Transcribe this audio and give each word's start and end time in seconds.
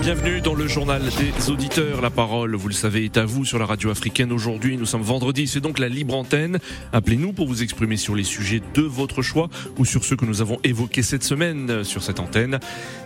Bienvenue 0.00 0.40
dans 0.40 0.54
le 0.54 0.66
journal 0.68 1.02
des 1.02 1.50
auditeurs. 1.50 2.00
La 2.00 2.10
parole, 2.10 2.54
vous 2.54 2.68
le 2.68 2.74
savez, 2.74 3.04
est 3.04 3.16
à 3.16 3.24
vous 3.24 3.44
sur 3.44 3.58
la 3.58 3.66
radio 3.66 3.90
africaine 3.90 4.32
aujourd'hui. 4.32 4.76
Nous 4.76 4.86
sommes 4.86 5.02
vendredi, 5.02 5.46
c'est 5.46 5.60
donc 5.60 5.78
la 5.78 5.88
libre 5.88 6.14
antenne. 6.14 6.58
Appelez-nous 6.92 7.32
pour 7.32 7.48
vous 7.48 7.62
exprimer 7.62 7.96
sur 7.96 8.14
les 8.14 8.22
sujets 8.24 8.62
de 8.74 8.82
votre 8.82 9.22
choix 9.22 9.48
ou 9.76 9.84
sur 9.84 10.04
ceux 10.04 10.16
que 10.16 10.24
nous 10.24 10.40
avons 10.40 10.58
évoqués 10.62 11.02
cette 11.02 11.24
semaine 11.24 11.82
sur 11.84 12.02
cette 12.02 12.20
antenne. 12.20 12.60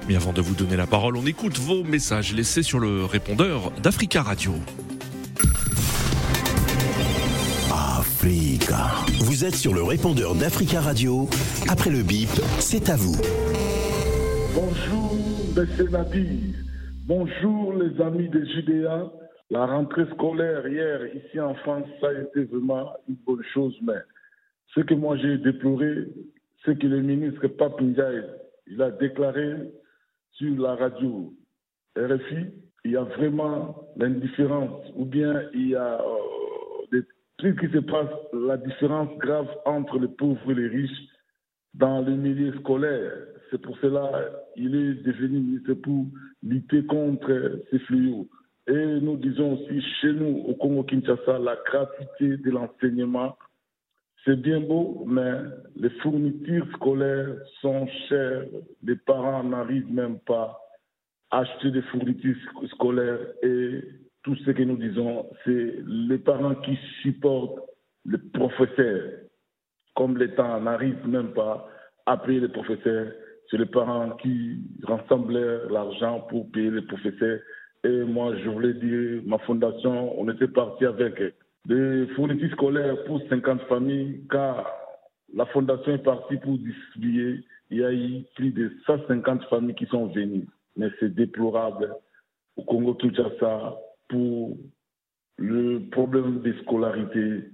Mais 0.07 0.17
avant 0.17 0.33
de 0.33 0.43
vous 0.43 0.55
donner 0.55 0.77
la 0.77 0.87
parole, 0.87 1.17
on 1.17 1.27
écoute 1.27 1.59
vos 1.59 1.83
messages 1.83 2.35
laissés 2.35 2.63
sur 2.63 2.79
le 2.79 3.05
répondeur 3.05 3.73
d'Africa 3.83 4.23
Radio. 4.23 4.55
Africa. 7.73 8.93
Vous 9.21 9.45
êtes 9.45 9.57
sur 9.57 9.75
le 9.75 9.83
répondeur 9.83 10.35
d'Africa 10.35 10.81
Radio. 10.81 11.29
Après 11.69 11.91
le 11.91 12.03
bip, 12.03 12.31
c'est 12.61 12.91
à 12.91 12.97
vous. 12.97 13.17
Bonjour, 14.55 15.19
M. 15.57 15.89
Nadir. 15.91 16.62
Bonjour, 17.15 17.75
les 17.75 18.01
amis 18.01 18.31
de 18.31 18.43
Judéa. 18.43 19.13
La 19.51 19.67
rentrée 19.67 20.07
scolaire 20.15 20.67
hier, 20.67 21.15
ici 21.15 21.39
en 21.39 21.53
France, 21.57 21.85
ça 22.01 22.09
a 22.09 22.13
été 22.15 22.45
vraiment 22.45 22.91
une 23.07 23.17
bonne 23.17 23.45
chose. 23.53 23.77
Mais 23.83 24.01
ce 24.75 24.81
que 24.81 24.95
moi 24.95 25.19
j'ai 25.19 25.37
déploré, 25.37 26.07
c'est 26.65 26.79
que 26.79 26.87
le 26.87 27.03
ministre 27.03 27.49
Pape 27.49 27.83
il 27.83 28.81
a 28.81 28.91
déclaré 28.93 29.57
sur 30.31 30.59
la 30.59 30.75
radio 30.75 31.35
RFI, 31.99 32.47
il 32.87 32.93
y 32.93 32.97
a 32.97 33.05
vraiment 33.05 33.77
l'indifférence, 33.99 34.83
ou 34.97 35.05
bien 35.05 35.43
il 35.53 35.69
y 35.69 35.77
a 35.77 36.01
euh, 36.01 37.03
des 37.43 37.57
qui 37.57 37.69
se 37.71 37.81
passent, 37.81 38.23
la 38.33 38.57
différence 38.57 39.15
grave 39.19 39.49
entre 39.67 39.99
les 39.99 40.09
pauvres 40.09 40.51
et 40.51 40.55
les 40.55 40.69
riches 40.69 41.09
dans 41.75 42.01
le 42.01 42.17
milieu 42.17 42.55
scolaire. 42.61 43.13
C'est 43.51 43.61
pour 43.61 43.77
cela 43.81 44.31
qu'il 44.55 44.75
est 44.75 44.95
devenu 45.05 45.41
ministre 45.41 45.75
pour 45.75 46.07
lutter 46.43 46.85
contre 46.87 47.61
ces 47.71 47.79
fléaux. 47.81 48.29
Et 48.69 49.01
nous 49.01 49.17
disons 49.17 49.55
aussi 49.55 49.83
chez 50.01 50.13
nous, 50.13 50.45
au 50.47 50.55
Congo-Kinshasa, 50.55 51.39
la 51.39 51.57
gratuité 51.67 52.37
de 52.37 52.51
l'enseignement, 52.51 53.37
c'est 54.25 54.41
bien 54.41 54.61
beau, 54.61 55.05
mais 55.07 55.33
les 55.75 55.91
fournitures 56.01 56.69
scolaires 56.75 57.35
sont 57.61 57.89
chères. 58.09 58.45
Les 58.85 58.95
parents 58.95 59.43
n'arrivent 59.43 59.93
même 59.93 60.21
pas 60.21 60.61
à 61.31 61.41
acheter 61.41 61.73
des 61.73 61.83
fournitures 61.83 62.37
scolaires. 62.69 63.19
Et 63.43 63.83
tout 64.23 64.37
ce 64.37 64.51
que 64.53 64.63
nous 64.63 64.77
disons, 64.77 65.27
c'est 65.45 65.75
les 65.85 66.19
parents 66.19 66.55
qui 66.55 66.79
supportent 67.03 67.69
les 68.05 68.19
professeurs. 68.19 69.11
Comme 69.97 70.17
l'État 70.17 70.61
n'arrive 70.61 71.07
même 71.09 71.33
pas 71.33 71.69
à 72.07 72.17
payer 72.17 72.41
les 72.41 72.49
professeurs, 72.49 73.13
c'est 73.53 73.59
les 73.59 73.67
parents 73.67 74.11
qui 74.23 74.61
rassemblèrent 74.83 75.71
l'argent 75.71 76.21
pour 76.31 76.51
payer 76.53 76.71
les 76.71 76.81
professeurs. 76.83 77.39
Et 77.85 78.03
moi, 78.05 78.35
je 78.39 78.49
voulais 78.49 78.73
dire, 78.73 79.23
ma 79.27 79.39
fondation, 79.41 80.19
on 80.19 80.29
était 80.31 80.49
parti 80.49 80.87
avec 80.87 81.21
des 81.67 82.07
fournitures 82.17 82.51
scolaires 82.53 83.05
pour 83.05 83.21
50 83.29 83.61
familles, 83.69 84.23
car 84.31 84.67
la 85.35 85.45
fondation 85.47 85.93
est 85.93 86.03
partie 86.03 86.39
pour 86.39 86.57
distribuer. 86.57 87.45
Il 87.71 87.79
y 87.79 87.85
a 87.85 87.93
eu 87.93 88.23
plus 88.37 88.53
de 88.53 88.73
150 88.87 89.45
familles 89.45 89.75
qui 89.75 89.87
sont 89.87 90.07
venues. 90.07 90.49
Mais 90.77 90.89
c'est 90.99 91.15
déplorable 91.15 91.95
au 92.57 92.63
Congo-Kinshasa 92.63 93.77
pour 94.09 94.57
le 95.37 95.91
problème 95.91 96.41
des 96.41 96.55
scolarités. 96.63 97.51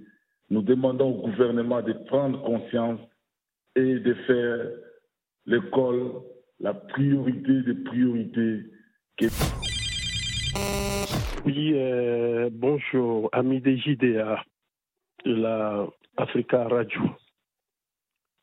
Nous 0.49 0.61
demandons 0.61 1.09
au 1.09 1.27
gouvernement 1.27 1.81
de 1.81 1.91
prendre 2.07 2.41
conscience 2.41 3.01
et 3.75 3.99
de 3.99 4.13
faire 4.13 4.65
l'école 5.45 6.21
la 6.59 6.73
priorité 6.73 7.61
des 7.63 7.75
priorités. 7.83 8.63
Oui, 11.45 11.73
euh, 11.73 12.49
bonjour, 12.51 13.29
amis 13.31 13.61
des 13.61 13.77
JDA 13.77 14.43
de 15.25 15.35
la 15.35 15.87
Africa 16.17 16.67
Radio. 16.67 17.01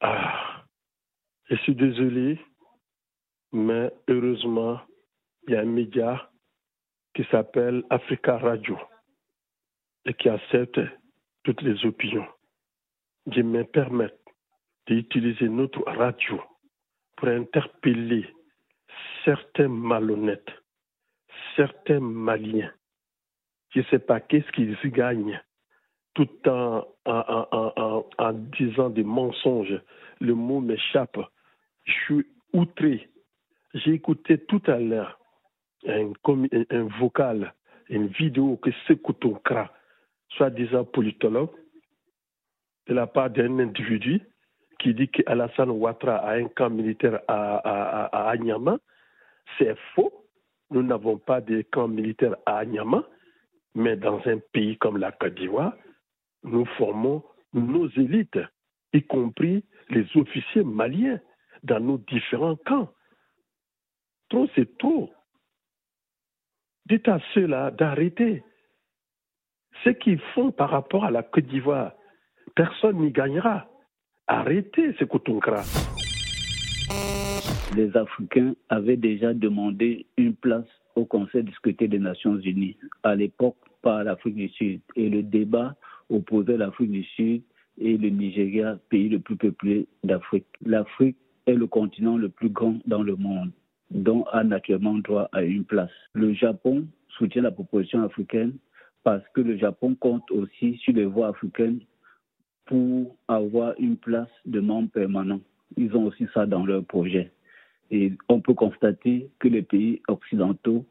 Ah, 0.00 0.64
je 1.44 1.56
suis 1.56 1.74
désolé, 1.74 2.40
mais 3.52 3.92
heureusement, 4.08 4.80
il 5.46 5.54
y 5.54 5.56
a 5.56 5.60
un 5.60 5.66
média 5.66 6.30
qui 7.14 7.24
s'appelle 7.30 7.84
Africa 7.90 8.38
Radio 8.38 8.78
et 10.04 10.14
qui 10.14 10.28
accepte 10.28 10.80
toutes 11.44 11.62
les 11.62 11.84
opinions. 11.84 12.26
Je 13.30 13.40
me 13.40 13.64
permets 13.64 14.12
d'utiliser 14.86 15.48
notre 15.48 15.82
radio 15.84 16.40
pour 17.16 17.28
interpeller 17.28 18.26
certains 19.24 19.68
malhonnêtes, 19.68 20.50
certains 21.56 22.00
maliens. 22.00 22.72
Je 23.70 23.80
ne 23.80 23.84
sais 23.84 23.98
pas 23.98 24.20
qu'est-ce 24.20 24.50
qu'ils 24.52 24.76
y 24.84 24.90
gagnent 24.90 25.40
tout 26.14 26.28
en, 26.48 26.86
en, 27.04 28.32
disant 28.32 28.88
des 28.88 29.04
mensonges. 29.04 29.80
Le 30.20 30.34
mot 30.34 30.60
m'échappe. 30.60 31.18
Je 31.84 31.92
suis 31.92 32.26
outré. 32.54 33.10
J'ai 33.74 33.92
écouté 33.92 34.38
tout 34.38 34.62
à 34.66 34.78
l'heure 34.78 35.18
un, 35.86 36.12
vocal, 36.98 37.54
une 37.88 38.06
vidéo 38.06 38.56
que 38.56 38.70
Sekou 38.86 39.14
soi-disant 40.30 40.84
politologue, 40.84 41.54
de 42.86 42.94
la 42.94 43.06
part 43.06 43.30
d'un 43.30 43.58
individu 43.58 44.22
qui 44.78 44.94
dit 44.94 45.08
qu'Alassane 45.08 45.70
Ouattara 45.70 46.16
a 46.16 46.34
un 46.34 46.48
camp 46.48 46.70
militaire 46.70 47.20
à, 47.28 48.30
à, 48.30 48.34
c'est 49.58 49.76
faux. 49.94 50.12
Nous 50.70 50.82
n'avons 50.82 51.18
pas 51.18 51.40
de 51.40 51.62
camp 51.62 51.88
militaire 51.88 52.36
à 52.44 52.58
Anyama, 52.58 53.04
mais 53.74 53.96
dans 53.96 54.20
un 54.26 54.38
pays 54.52 54.76
comme 54.78 54.96
la 54.96 55.12
Côte 55.12 55.34
d'Ivoire, 55.34 55.74
nous 56.42 56.64
formons 56.76 57.22
nos 57.52 57.88
élites, 57.90 58.38
y 58.92 59.02
compris 59.02 59.64
les 59.90 60.06
officiers 60.16 60.64
maliens, 60.64 61.20
dans 61.62 61.80
nos 61.80 61.98
différents 61.98 62.56
camps. 62.56 62.92
Trop, 64.28 64.46
c'est 64.54 64.78
trop. 64.78 65.12
Dites 66.86 67.08
à 67.08 67.18
ceux-là 67.34 67.70
d'arrêter. 67.70 68.44
Ce 69.84 69.90
qu'ils 69.90 70.20
font 70.34 70.52
par 70.52 70.70
rapport 70.70 71.04
à 71.04 71.10
la 71.10 71.22
Côte 71.22 71.46
d'Ivoire, 71.46 71.92
personne 72.54 72.98
n'y 72.98 73.10
gagnera. 73.10 73.68
Arrêtez 74.28 74.92
ce 74.98 75.04
Koutunkra. 75.04 75.62
Les 77.76 77.96
Africains 77.96 78.56
avaient 78.68 78.96
déjà 78.96 79.32
demandé 79.32 80.06
une 80.16 80.34
place 80.34 80.66
au 80.96 81.04
Conseil 81.04 81.44
de 81.44 81.86
des 81.86 81.98
Nations 82.00 82.36
Unies, 82.40 82.76
à 83.04 83.14
l'époque 83.14 83.56
par 83.82 84.02
l'Afrique 84.02 84.34
du 84.34 84.48
Sud. 84.48 84.80
Et 84.96 85.08
le 85.08 85.22
débat 85.22 85.76
opposait 86.10 86.56
l'Afrique 86.56 86.90
du 86.90 87.04
Sud 87.04 87.42
et 87.78 87.96
le 87.96 88.08
Nigeria, 88.08 88.76
pays 88.88 89.08
le 89.08 89.20
plus 89.20 89.36
peuplé 89.36 89.86
d'Afrique. 90.02 90.46
L'Afrique 90.64 91.16
est 91.46 91.54
le 91.54 91.68
continent 91.68 92.16
le 92.16 92.28
plus 92.28 92.48
grand 92.48 92.78
dans 92.84 93.04
le 93.04 93.14
monde, 93.14 93.52
dont 93.92 94.24
a 94.32 94.42
naturellement 94.42 94.94
droit 94.98 95.28
à 95.30 95.42
une 95.42 95.64
place. 95.64 95.90
Le 96.14 96.34
Japon 96.34 96.84
soutient 97.10 97.42
la 97.42 97.52
proposition 97.52 98.02
africaine 98.02 98.54
parce 99.04 99.22
que 99.34 99.40
le 99.40 99.56
Japon 99.56 99.94
compte 99.94 100.28
aussi 100.32 100.78
sur 100.78 100.94
les 100.94 101.04
voies 101.04 101.28
africaines 101.28 101.78
pour 102.66 103.16
avoir 103.28 103.74
une 103.78 103.96
place 103.96 104.30
de 104.44 104.60
membre 104.60 104.90
permanent. 104.90 105.40
Ils 105.76 105.96
ont 105.96 106.04
aussi 106.06 106.26
ça 106.34 106.46
dans 106.46 106.66
leur 106.66 106.84
projet. 106.84 107.32
Et 107.90 108.12
on 108.28 108.40
peut 108.40 108.54
constater 108.54 109.30
que 109.38 109.48
les 109.48 109.62
pays 109.62 110.02
occidentaux 110.08 110.84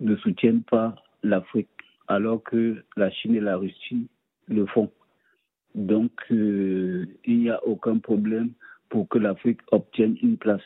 ne 0.00 0.16
soutiennent 0.16 0.62
pas 0.62 0.96
l'Afrique, 1.22 1.68
alors 2.08 2.42
que 2.42 2.82
la 2.96 3.10
Chine 3.10 3.36
et 3.36 3.40
la 3.40 3.56
Russie 3.56 4.08
le 4.48 4.66
font. 4.66 4.90
Donc, 5.74 6.10
euh, 6.32 7.06
il 7.24 7.38
n'y 7.40 7.50
a 7.50 7.64
aucun 7.64 7.98
problème 7.98 8.50
pour 8.88 9.08
que 9.08 9.18
l'Afrique 9.18 9.60
obtienne 9.70 10.16
une 10.22 10.36
place. 10.36 10.62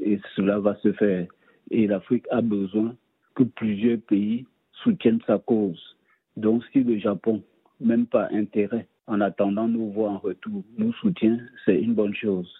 Et 0.00 0.20
cela 0.36 0.60
va 0.60 0.76
se 0.76 0.92
faire. 0.92 1.26
Et 1.70 1.86
l'Afrique 1.88 2.26
a 2.30 2.40
besoin 2.40 2.94
que 3.34 3.42
plusieurs 3.42 3.98
pays 3.98 4.46
soutiennent 4.84 5.22
sa 5.26 5.38
cause. 5.38 5.96
Donc, 6.36 6.62
si 6.72 6.84
le 6.84 6.98
Japon, 6.98 7.42
même 7.80 8.06
pas 8.06 8.28
intérêt, 8.30 8.86
en 9.06 9.20
attendant 9.20 9.68
nous 9.68 9.90
voir 9.90 10.12
en 10.12 10.18
retour, 10.18 10.64
nous 10.76 10.92
soutient, 10.94 11.38
c'est 11.64 11.80
une 11.80 11.94
bonne 11.94 12.14
chose. 12.14 12.50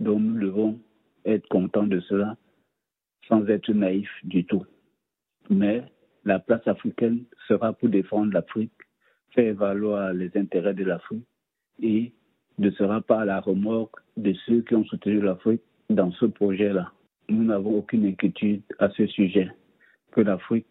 Donc 0.00 0.20
nous 0.20 0.40
devons 0.40 0.80
être 1.24 1.48
contents 1.48 1.86
de 1.86 2.00
cela 2.00 2.36
sans 3.28 3.46
être 3.48 3.72
naïfs 3.72 4.10
du 4.24 4.44
tout. 4.44 4.64
Mais 5.50 5.82
la 6.24 6.38
place 6.38 6.66
africaine 6.66 7.24
sera 7.48 7.72
pour 7.72 7.88
défendre 7.88 8.32
l'Afrique, 8.32 8.72
faire 9.30 9.54
valoir 9.54 10.12
les 10.12 10.30
intérêts 10.36 10.74
de 10.74 10.84
l'Afrique 10.84 11.26
et 11.80 12.12
ne 12.58 12.70
sera 12.70 13.00
pas 13.00 13.20
à 13.20 13.24
la 13.24 13.40
remorque 13.40 13.96
de 14.16 14.32
ceux 14.46 14.62
qui 14.62 14.74
ont 14.74 14.84
soutenu 14.84 15.20
l'Afrique 15.20 15.62
dans 15.90 16.10
ce 16.12 16.26
projet-là. 16.26 16.92
nous 17.28 17.44
n'avons 17.44 17.78
aucune 17.78 18.06
inquiétude 18.06 18.62
à 18.78 18.88
ce 18.90 19.06
sujet, 19.06 19.50
que 20.12 20.20
l'Afrique 20.20 20.66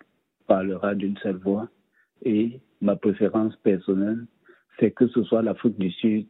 parlera 0.47 0.95
d'une 0.95 1.17
seule 1.17 1.37
voix 1.37 1.69
et 2.23 2.59
ma 2.81 2.95
préférence 2.95 3.55
personnelle, 3.57 4.25
c'est 4.79 4.91
que 4.91 5.07
ce 5.07 5.23
soit 5.23 5.41
l'Afrique 5.41 5.77
du 5.79 5.91
Sud 5.91 6.27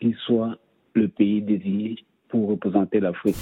qui 0.00 0.14
soit 0.26 0.56
le 0.94 1.08
pays 1.08 1.42
désigné 1.42 1.96
pour 2.28 2.48
représenter 2.48 3.00
l'Afrique. 3.00 3.36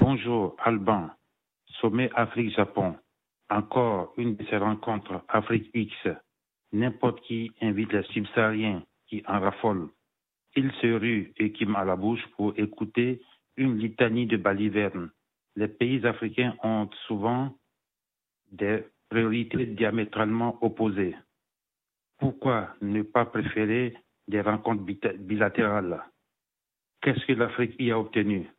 Bonjour 0.00 0.56
Alban, 0.64 1.10
sommet 1.80 2.10
Afrique-Japon. 2.14 2.96
Encore 3.50 4.12
une 4.18 4.36
de 4.36 4.44
ces 4.50 4.58
rencontres 4.58 5.22
Afrique 5.28 5.70
X. 5.74 5.92
N'importe 6.72 7.20
qui 7.22 7.50
invite 7.62 7.92
les 7.92 8.02
subsahariens 8.04 8.82
qui 9.06 9.22
en 9.26 9.40
raffolent. 9.40 9.88
Ils 10.54 10.70
se 10.82 10.86
ruent 10.86 11.32
et 11.38 11.52
qui 11.52 11.66
à 11.74 11.84
la 11.84 11.96
bouche 11.96 12.24
pour 12.36 12.52
écouter 12.58 13.22
une 13.56 13.78
litanie 13.78 14.26
de 14.26 14.36
balivernes. 14.36 15.10
Les 15.56 15.68
pays 15.68 16.04
africains 16.06 16.54
ont 16.62 16.88
souvent 17.06 17.54
des 18.52 18.84
priorités 19.08 19.66
diamétralement 19.66 20.58
opposées. 20.62 21.14
Pourquoi 22.18 22.74
ne 22.82 23.02
pas 23.02 23.26
préférer 23.26 23.96
des 24.26 24.40
rencontres 24.40 24.82
bilatérales? 24.82 26.02
Qu'est-ce 27.00 27.24
que 27.26 27.32
l'Afrique 27.32 27.76
y 27.78 27.92
a 27.92 27.98
obtenu? 27.98 28.50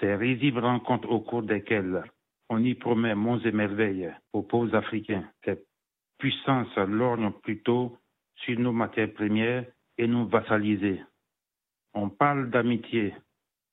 Ces 0.00 0.14
risibles 0.14 0.60
rencontres 0.60 1.10
au 1.10 1.20
cours 1.20 1.42
desquelles 1.42 2.02
on 2.48 2.62
y 2.62 2.74
promet 2.74 3.14
monts 3.14 3.40
et 3.40 3.52
merveilles 3.52 4.10
aux 4.32 4.42
pauvres 4.42 4.74
Africains. 4.74 5.24
Ces 5.44 5.62
puissances 6.18 6.76
lorgnent 6.76 7.32
plutôt 7.42 7.98
sur 8.36 8.58
nos 8.58 8.72
matières 8.72 9.12
premières 9.12 9.66
et 9.98 10.06
nous 10.06 10.26
vassaliser. 10.26 11.02
On 11.92 12.08
parle 12.08 12.50
d'amitié 12.50 13.14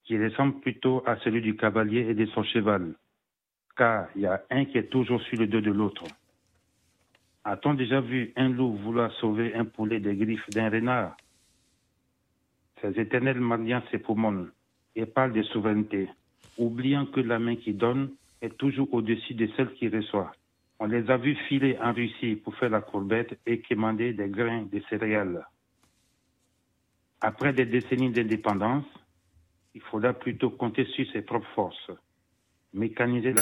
qui 0.03 0.21
ressemble 0.21 0.59
plutôt 0.59 1.03
à 1.05 1.17
celui 1.19 1.41
du 1.41 1.55
cavalier 1.55 2.01
et 2.09 2.13
de 2.13 2.25
son 2.27 2.43
cheval, 2.43 2.95
car 3.77 4.07
il 4.15 4.21
y 4.21 4.25
a 4.25 4.43
un 4.49 4.65
qui 4.65 4.77
est 4.77 4.89
toujours 4.89 5.21
sur 5.23 5.39
le 5.39 5.47
dos 5.47 5.61
de 5.61 5.71
l'autre. 5.71 6.03
A-t-on 7.45 7.73
déjà 7.73 7.99
vu 7.99 8.31
un 8.37 8.49
loup 8.49 8.73
vouloir 8.73 9.11
sauver 9.13 9.53
un 9.53 9.65
poulet 9.65 9.99
des 9.99 10.15
griffes 10.15 10.49
d'un 10.49 10.69
renard? 10.69 11.17
Ces 12.81 12.99
éternels 12.99 13.39
mendiants 13.39 13.83
s'époumonent 13.91 14.49
et 14.95 15.05
parlent 15.05 15.33
de 15.33 15.43
souveraineté, 15.43 16.09
oubliant 16.57 17.05
que 17.05 17.19
la 17.19 17.39
main 17.39 17.55
qui 17.55 17.73
donne 17.73 18.11
est 18.41 18.57
toujours 18.57 18.93
au-dessus 18.93 19.33
de 19.33 19.49
celle 19.57 19.73
qui 19.73 19.89
reçoit. 19.89 20.31
On 20.79 20.85
les 20.85 21.09
a 21.09 21.17
vus 21.17 21.35
filer 21.47 21.77
en 21.81 21.93
Russie 21.93 22.35
pour 22.35 22.55
faire 22.55 22.69
la 22.69 22.81
courbette 22.81 23.37
et 23.45 23.59
quémander 23.59 24.13
des 24.13 24.29
grains 24.29 24.63
de 24.63 24.81
céréales. 24.89 25.45
Après 27.21 27.53
des 27.53 27.65
décennies 27.65 28.11
d'indépendance, 28.11 28.85
il 29.73 29.81
faudra 29.81 30.13
plutôt 30.13 30.49
compter 30.49 30.85
sur 30.85 31.09
ses 31.11 31.21
propres 31.21 31.47
forces, 31.55 31.91
mécaniser 32.73 33.33
la... 33.33 33.41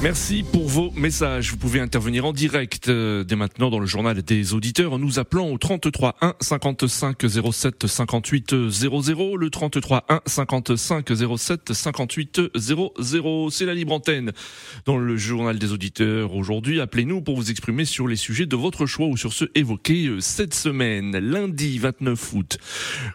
Merci 0.00 0.44
pour 0.44 0.68
vos 0.68 0.92
messages. 0.92 1.50
Vous 1.50 1.56
pouvez 1.56 1.80
intervenir 1.80 2.24
en 2.24 2.32
direct 2.32 2.88
euh, 2.88 3.24
dès 3.24 3.34
maintenant 3.34 3.68
dans 3.68 3.80
le 3.80 3.86
journal 3.86 4.22
des 4.22 4.54
auditeurs 4.54 4.92
en 4.92 4.98
nous 5.00 5.18
appelant 5.18 5.48
au 5.48 5.58
33 5.58 6.14
1 6.20 6.34
55 6.38 7.16
07 7.52 7.86
58 7.88 8.70
00. 8.70 9.36
Le 9.36 9.50
33 9.50 10.04
1 10.08 10.20
55 10.24 11.08
07 11.36 11.72
58 11.72 12.40
00. 12.54 13.50
C'est 13.50 13.66
la 13.66 13.74
libre 13.74 13.92
antenne 13.92 14.30
dans 14.86 14.98
le 14.98 15.16
journal 15.16 15.58
des 15.58 15.72
auditeurs. 15.72 16.32
Aujourd'hui, 16.32 16.80
appelez-nous 16.80 17.20
pour 17.20 17.34
vous 17.34 17.50
exprimer 17.50 17.84
sur 17.84 18.06
les 18.06 18.14
sujets 18.14 18.46
de 18.46 18.54
votre 18.54 18.86
choix 18.86 19.08
ou 19.08 19.16
sur 19.16 19.32
ceux 19.32 19.50
évoqués 19.56 20.06
euh, 20.06 20.20
cette 20.20 20.54
semaine. 20.54 21.18
Lundi 21.18 21.76
29 21.76 22.34
août, 22.34 22.58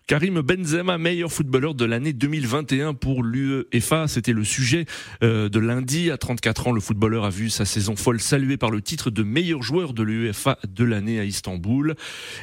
Karim 0.06 0.42
Benzema, 0.42 0.98
meilleur 0.98 1.32
footballeur 1.32 1.76
de 1.76 1.86
l'année 1.86 2.12
2021 2.12 2.94
pour 2.94 3.24
l'UEFA. 3.24 4.10
C'était 4.10 4.34
le 4.34 4.44
sujet 4.44 4.86
euh, 5.24 5.48
de 5.48 5.60
lundi 5.60 6.12
à 6.12 6.18
34 6.18 6.68
ans 6.68 6.73
le 6.74 6.82
footballeur 6.82 7.26
a 7.26 7.30
vu 7.30 7.50
sa 7.50 7.66
saison 7.66 7.96
folle 7.96 8.20
saluée 8.20 8.58
par 8.58 8.72
le 8.72 8.82
titre 8.82 9.10
de 9.10 9.24
meilleur 9.24 9.62
joueur 9.62 9.94
de 9.94 10.04
l'UEFA 10.04 10.58
de 10.68 10.84
l'année 10.84 11.20
à 11.20 11.24
Istanbul. 11.24 11.96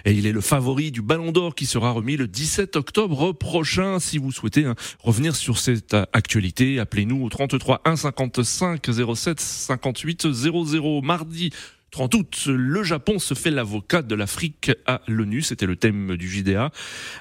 Et 0.05 0.13
il 0.13 0.27
est 0.27 0.33
le 0.33 0.41
favori 0.41 0.91
du 0.91 1.03
Ballon 1.03 1.33
d'Or 1.33 1.55
qui 1.55 1.67
sera 1.67 1.91
remis 1.91 2.17
le 2.17 2.29
17 2.29 2.77
octobre 2.77 3.33
prochain. 3.33 3.99
Si 3.99 4.19
vous 4.19 4.33
souhaitez 4.33 4.65
hein, 4.65 4.75
revenir 5.01 5.37
sur 5.37 5.59
cette 5.59 5.97
actualité, 6.13 6.79
appelez-nous 6.79 7.23
au 7.23 7.29
33 7.29 7.83
1 7.85 7.97
55 7.97 8.87
07 9.15 9.41
58 9.41 10.33
00 10.33 11.03
mardi 11.03 11.51
30 11.91 12.15
août, 12.15 12.45
le 12.47 12.85
Japon 12.85 13.19
se 13.19 13.35
fait 13.35 13.51
l'avocat 13.51 14.03
de 14.03 14.15
l'Afrique 14.15 14.71
à 14.87 15.03
l'ONU. 15.09 15.43
C'était 15.43 15.67
le 15.67 15.75
thème 15.75 16.17
du 16.17 16.31
JDA. 16.31 16.71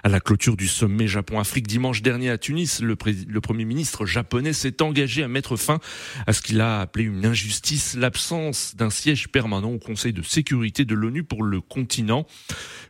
À 0.04 0.10
la 0.10 0.20
clôture 0.20 0.56
du 0.56 0.68
sommet 0.68 1.08
Japon-Afrique 1.08 1.66
dimanche 1.66 2.04
dernier 2.04 2.30
à 2.30 2.38
Tunis, 2.38 2.82
le, 2.82 2.96
le 3.28 3.42
Premier 3.42 3.66
ministre 3.66 4.06
japonais 4.06 4.54
s'est 4.54 4.82
engagé 4.84 5.24
à 5.24 5.28
mettre 5.28 5.56
fin 5.56 5.80
à 6.28 6.34
ce 6.34 6.42
qu'il 6.42 6.62
a 6.62 6.82
appelé 6.82 7.06
une 7.06 7.26
injustice, 7.26 7.96
l'absence 7.96 8.76
d'un 8.76 8.92
siège 8.92 9.30
permanent 9.30 9.72
au 9.72 9.80
Conseil 9.80 10.14
de 10.14 10.22
sécurité 10.22 10.86
de 10.86 10.94
l'ONU 10.94 11.24
pour 11.24 11.44
le 11.44 11.62
continent. 11.62 12.28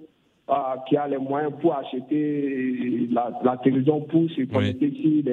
qui 0.87 0.97
a 0.97 1.07
les 1.07 1.17
moyens 1.17 1.53
pour 1.61 1.75
acheter 1.75 3.07
la, 3.11 3.57
télévision 3.63 4.01
pour 4.01 4.29
se 4.31 4.41
connecter 4.43 4.87
ici. 4.87 5.23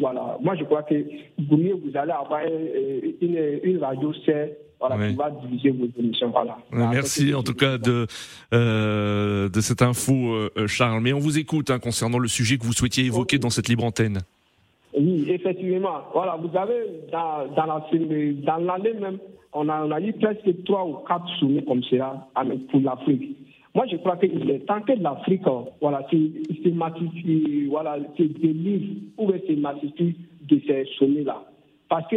Voilà. 0.00 0.38
Moi, 0.40 0.56
je 0.56 0.64
crois 0.64 0.82
que 0.82 0.94
vous 1.38 1.56
vous 1.56 1.96
allez 1.96 2.12
avoir 2.12 2.40
une, 3.20 3.60
une 3.62 3.78
radio 3.78 4.12
c'est 4.24 4.58
voilà, 4.80 5.08
qui 5.08 5.14
va 5.14 5.30
diviser 5.30 5.70
vos 5.70 5.86
émissions. 5.98 6.30
Voilà. 6.30 6.58
Merci 6.72 7.34
en 7.34 7.42
tout 7.42 7.54
cas 7.54 7.78
de, 7.78 8.06
euh, 8.52 9.48
de 9.48 9.60
cette 9.60 9.82
info, 9.82 10.12
euh, 10.12 10.66
Charles. 10.66 11.00
Mais 11.02 11.12
on 11.12 11.20
vous 11.20 11.38
écoute 11.38 11.70
hein, 11.70 11.78
concernant 11.78 12.18
le 12.18 12.28
sujet 12.28 12.58
que 12.58 12.64
vous 12.64 12.72
souhaitiez 12.72 13.04
évoquer 13.04 13.38
dans 13.38 13.50
cette 13.50 13.68
libre 13.68 13.84
antenne. 13.84 14.18
Oui, 14.98 15.26
effectivement. 15.28 16.00
Voilà, 16.12 16.36
vous 16.36 16.54
avez 16.56 16.86
dans, 17.12 17.46
dans 17.54 17.66
la 17.66 17.86
dans 18.42 18.56
l'année 18.58 18.92
même, 18.94 19.18
on 19.52 19.68
a, 19.68 19.84
on 19.84 19.90
a 19.90 20.00
eu 20.00 20.12
presque 20.14 20.64
trois 20.64 20.84
ou 20.84 20.94
quatre 21.06 21.28
sommets 21.38 21.62
comme 21.62 21.82
cela 21.84 22.28
pour 22.70 22.80
l'Afrique. 22.80 23.36
Moi, 23.74 23.86
je 23.90 23.96
crois 23.96 24.16
qu'il 24.16 24.50
est 24.50 24.66
temps 24.66 24.82
que 24.82 24.92
l'Afrique, 24.92 25.42
voilà, 25.80 26.06
se 26.10 26.68
massifie, 26.68 27.66
voilà, 27.70 27.96
se 28.18 28.22
délivre 28.22 29.00
ou 29.16 29.30
se 29.30 29.52
massifie 29.58 30.14
de 30.42 30.60
ces 30.66 30.84
sommets-là. 30.98 31.42
Parce 31.88 32.06
que 32.08 32.16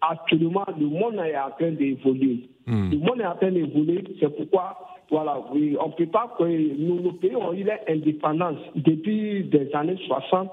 actuellement, 0.00 0.64
le 0.78 0.86
monde 0.86 1.16
est 1.16 1.36
en 1.36 1.50
train 1.50 1.72
d'évoluer. 1.72 2.48
Hmm. 2.66 2.90
Le 2.92 2.98
monde 2.98 3.20
est 3.20 3.26
en 3.26 3.34
train 3.34 3.50
d'évoluer, 3.50 4.04
c'est 4.20 4.34
pourquoi, 4.36 4.76
voilà, 5.10 5.42
oui, 5.52 5.76
on 5.80 5.88
ne 5.88 5.92
peut 5.92 6.06
pas 6.06 6.32
que 6.38 6.44
nous, 6.44 7.00
nos 7.00 7.12
pays 7.12 7.34
ont 7.34 7.52
eu 7.52 7.64
l'indépendance 7.64 8.58
depuis 8.76 9.44
des 9.44 9.74
années 9.74 9.98
60, 10.06 10.48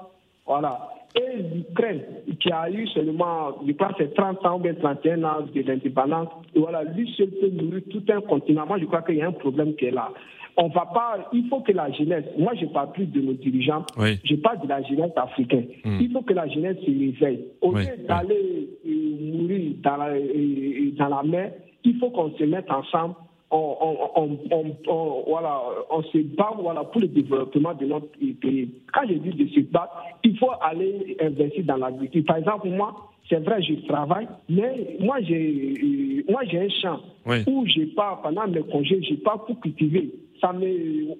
voilà. 0.46 0.88
Et 1.14 1.42
l'Ukraine, 1.42 2.00
qui 2.40 2.50
a 2.50 2.70
eu 2.70 2.86
seulement, 2.88 3.58
je 3.66 3.72
crois, 3.72 3.90
c'est 3.98 4.14
30 4.14 4.46
ans 4.46 4.56
ou 4.56 4.60
bien 4.60 4.74
31 4.74 5.24
ans 5.24 5.38
et 5.54 6.58
voilà, 6.58 6.84
lui 6.84 7.12
seul 7.16 7.28
peut 7.28 7.48
nourrir 7.48 7.82
tout 7.90 8.02
un 8.08 8.20
continent. 8.22 8.66
Moi, 8.66 8.78
je 8.78 8.86
crois 8.86 9.02
qu'il 9.02 9.16
y 9.16 9.22
a 9.22 9.28
un 9.28 9.32
problème 9.32 9.74
qui 9.74 9.86
est 9.86 9.90
là. 9.90 10.10
On 10.56 10.68
va 10.68 10.86
pas, 10.86 11.30
il 11.32 11.48
faut 11.48 11.60
que 11.60 11.72
la 11.72 11.90
jeunesse, 11.92 12.24
moi 12.38 12.52
je 12.60 12.66
parle 12.66 12.92
plus 12.92 13.06
de 13.06 13.22
nos 13.22 13.32
dirigeants, 13.32 13.86
je 13.96 14.34
parle 14.36 14.60
de 14.60 14.68
la 14.68 14.82
jeunesse 14.82 15.12
africaine. 15.16 15.66
Hmm. 15.82 15.98
Il 15.98 16.10
faut 16.12 16.20
que 16.20 16.34
la 16.34 16.46
jeunesse 16.46 16.76
se 16.80 16.90
réveille. 16.90 17.46
Au 17.62 17.72
lieu 17.72 17.86
d'aller 18.06 18.68
euh, 18.86 19.32
mourir 19.32 19.72
dans 19.82 19.96
la, 19.96 20.08
euh, 20.08 20.90
dans 20.98 21.08
la 21.08 21.22
mer, 21.22 21.52
il 21.84 21.96
faut 21.98 22.10
qu'on 22.10 22.32
se 22.36 22.44
mette 22.44 22.70
ensemble 22.70 23.14
on, 23.52 24.38
on, 24.86 25.24
voilà, 25.26 25.62
on 25.90 26.02
se 26.04 26.18
bat 26.36 26.52
voilà, 26.58 26.84
pour 26.84 27.00
le 27.00 27.08
développement 27.08 27.74
de 27.74 27.86
notre 27.86 28.06
pays. 28.40 28.70
Quand 28.92 29.02
je 29.08 29.14
dis 29.14 29.30
de 29.30 29.48
se 29.50 29.60
battre, 29.70 29.94
il 30.24 30.36
faut 30.38 30.50
aller 30.60 31.16
investir 31.20 31.64
dans 31.64 31.76
l'agriculture. 31.76 32.24
Par 32.26 32.38
exemple, 32.38 32.68
moi, 32.70 32.94
c'est 33.28 33.44
vrai, 33.44 33.62
je 33.62 33.74
travaille, 33.86 34.28
mais 34.48 34.96
moi, 35.00 35.20
j'ai 35.20 35.74
euh, 35.82 36.24
moi 36.30 36.42
j'ai 36.50 36.60
un 36.60 36.68
champ 36.68 37.00
où 37.46 37.66
je 37.66 37.94
pas, 37.94 38.20
pendant 38.22 38.46
mes 38.48 38.62
congés, 38.62 39.02
je 39.02 39.14
pas 39.16 39.38
pour 39.46 39.60
cultiver. 39.60 40.10
Ça 40.40 40.52
ne 40.52 41.14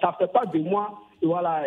ça 0.00 0.14
fait 0.18 0.30
pas 0.32 0.44
de 0.46 0.58
moi 0.58 0.92
voilà, 1.22 1.64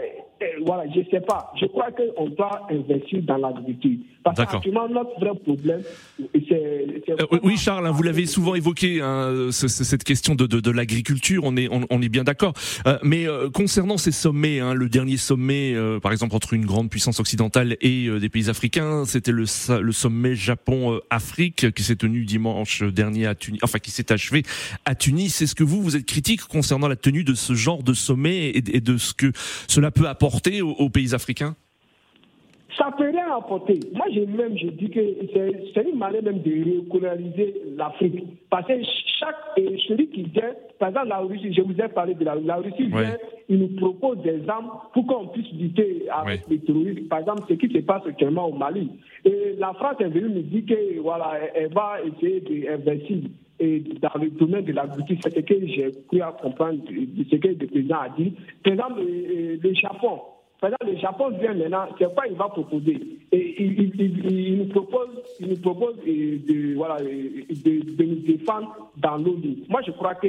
voilà, 0.65 0.83
je 0.93 0.99
ne 0.99 1.05
sais 1.05 1.21
pas. 1.21 1.51
Je 1.59 1.65
crois 1.65 1.89
qu'on 1.91 2.29
doit 2.29 2.67
investir 2.69 3.21
dans 3.23 3.37
l'agriculture. 3.37 3.97
Parce 4.23 4.37
qu'actuellement, 4.37 4.87
notre 4.89 5.19
vrai 5.19 5.31
problème, 5.43 5.81
c'est. 6.33 6.85
Euh, 7.09 7.39
oui, 7.43 7.57
Charles, 7.57 7.87
hein, 7.87 7.91
vous 7.91 8.03
l'avez 8.03 8.25
souvent 8.25 8.53
évoqué, 8.53 9.01
hein, 9.01 9.49
cette 9.51 10.03
question 10.03 10.35
de, 10.35 10.45
de, 10.45 10.59
de 10.59 10.71
l'agriculture, 10.71 11.43
on 11.45 11.55
est, 11.55 11.69
on, 11.71 12.01
est 12.01 12.09
bien 12.09 12.23
d'accord. 12.23 12.53
Euh, 12.85 12.97
mais 13.01 13.27
euh, 13.27 13.49
concernant 13.49 13.97
ces 13.97 14.11
sommets, 14.11 14.59
hein, 14.59 14.73
le 14.73 14.89
dernier 14.89 15.17
sommet, 15.17 15.73
par 16.01 16.11
exemple, 16.11 16.35
entre 16.35 16.53
une 16.53 16.65
grande 16.65 16.89
puissance 16.89 17.19
occidentale 17.19 17.77
et 17.81 18.09
des 18.19 18.29
pays 18.29 18.49
africains, 18.49 19.05
c'était 19.05 19.31
le, 19.31 19.45
le 19.81 19.91
sommet 19.91 20.35
Japon-Afrique 20.35 21.71
qui 21.71 21.83
s'est 21.83 21.95
tenu 21.95 22.25
dimanche 22.25 22.83
dernier 22.83 23.25
à 23.25 23.35
Tunis, 23.35 23.59
enfin 23.63 23.79
qui 23.79 23.91
s'est 23.91 24.11
achevé 24.11 24.43
à 24.85 24.95
Tunis. 24.95 25.41
Est-ce 25.41 25.55
que 25.55 25.63
vous, 25.63 25.81
vous 25.81 25.95
êtes 25.95 26.05
critique 26.05 26.41
concernant 26.43 26.87
la 26.87 26.95
tenue 26.95 27.23
de 27.23 27.33
ce 27.33 27.53
genre 27.53 27.83
de 27.83 27.93
sommet 27.93 28.51
et 28.53 28.81
de 28.81 28.97
ce 28.97 29.13
que 29.13 29.31
cela 29.67 29.91
peut 29.91 30.07
apporter 30.07 30.61
aux, 30.61 30.89
pays 30.89 31.13
africains 31.13 31.55
ça 32.77 32.91
peut 32.97 33.09
rien 33.09 33.35
apporter. 33.35 33.77
Moi, 33.93 34.05
j'ai 34.13 34.25
même, 34.25 34.57
je 34.57 34.67
dis 34.67 34.89
que 34.89 35.01
c'est 35.73 35.89
une 35.89 35.97
manière 35.97 36.23
même 36.23 36.41
de 36.41 36.79
recoloniser 36.79 37.61
l'Afrique. 37.75 38.23
Parce 38.49 38.67
que 38.67 38.73
chaque, 39.19 39.35
celui 39.87 40.07
qui 40.07 40.23
vient, 40.23 40.53
par 40.79 40.87
exemple, 40.87 41.09
la 41.09 41.17
Russie, 41.17 41.53
je 41.53 41.61
vous 41.61 41.73
ai 41.73 41.89
parlé 41.89 42.13
de 42.13 42.23
la, 42.23 42.35
la 42.35 42.55
Russie, 42.55 42.87
vient, 42.87 43.17
il 43.49 43.59
nous 43.59 43.75
propose 43.75 44.21
des 44.21 44.47
armes 44.47 44.71
pour 44.93 45.05
qu'on 45.07 45.27
puisse 45.27 45.51
lutter 45.51 46.05
avec 46.09 46.47
les 46.49 46.59
terroristes. 46.59 47.09
Par 47.09 47.19
exemple, 47.19 47.41
ce 47.49 47.55
qui 47.55 47.67
se 47.67 47.79
passe 47.79 48.03
actuellement 48.07 48.47
au 48.47 48.53
Mali. 48.53 48.89
Et 49.25 49.55
la 49.57 49.73
France 49.73 49.95
est 49.99 50.07
venue 50.07 50.29
me 50.29 50.41
dire 50.43 50.63
que, 50.65 50.99
voilà, 51.01 51.33
elle 51.55 51.73
va 51.73 51.97
essayer 52.05 52.39
d'investir 52.39 53.17
et 53.59 53.79
dans 54.01 54.19
le 54.19 54.29
domaine 54.29 54.65
de 54.65 54.73
l'agriculture, 54.73 55.17
c'est 55.23 55.35
ce 55.35 55.39
que 55.41 55.67
j'ai 55.67 55.91
cru 56.07 56.21
à 56.21 56.31
comprendre 56.31 56.79
de 56.85 57.23
ce 57.29 57.35
que 57.35 57.47
le 57.49 57.67
président 57.67 57.99
a 57.99 58.09
dit. 58.09 58.33
Par 58.63 58.73
exemple, 58.73 59.01
le 59.01 59.73
Japon, 59.73 60.21
exemple, 60.67 60.91
le 60.91 60.97
Japon 60.97 61.29
vient 61.39 61.53
maintenant, 61.53 61.85
c'est 61.97 62.13
quoi 62.13 62.27
il 62.27 62.35
va 62.35 62.49
proposer? 62.49 62.99
Et 63.31 63.63
il, 63.63 63.93
il, 63.97 64.57
nous 64.57 64.65
propose, 64.65 65.07
il 65.39 65.47
nous 65.47 65.57
propose 65.57 65.95
de, 66.05 66.75
voilà, 66.75 66.97
de, 66.97 67.95
de, 67.95 68.03
nous 68.03 68.15
défendre 68.15 68.91
dans 68.97 69.17
nos 69.19 69.35
lignes. 69.35 69.63
Moi, 69.69 69.81
je 69.85 69.91
crois 69.91 70.15
que 70.15 70.27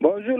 Bonjour 0.00 0.31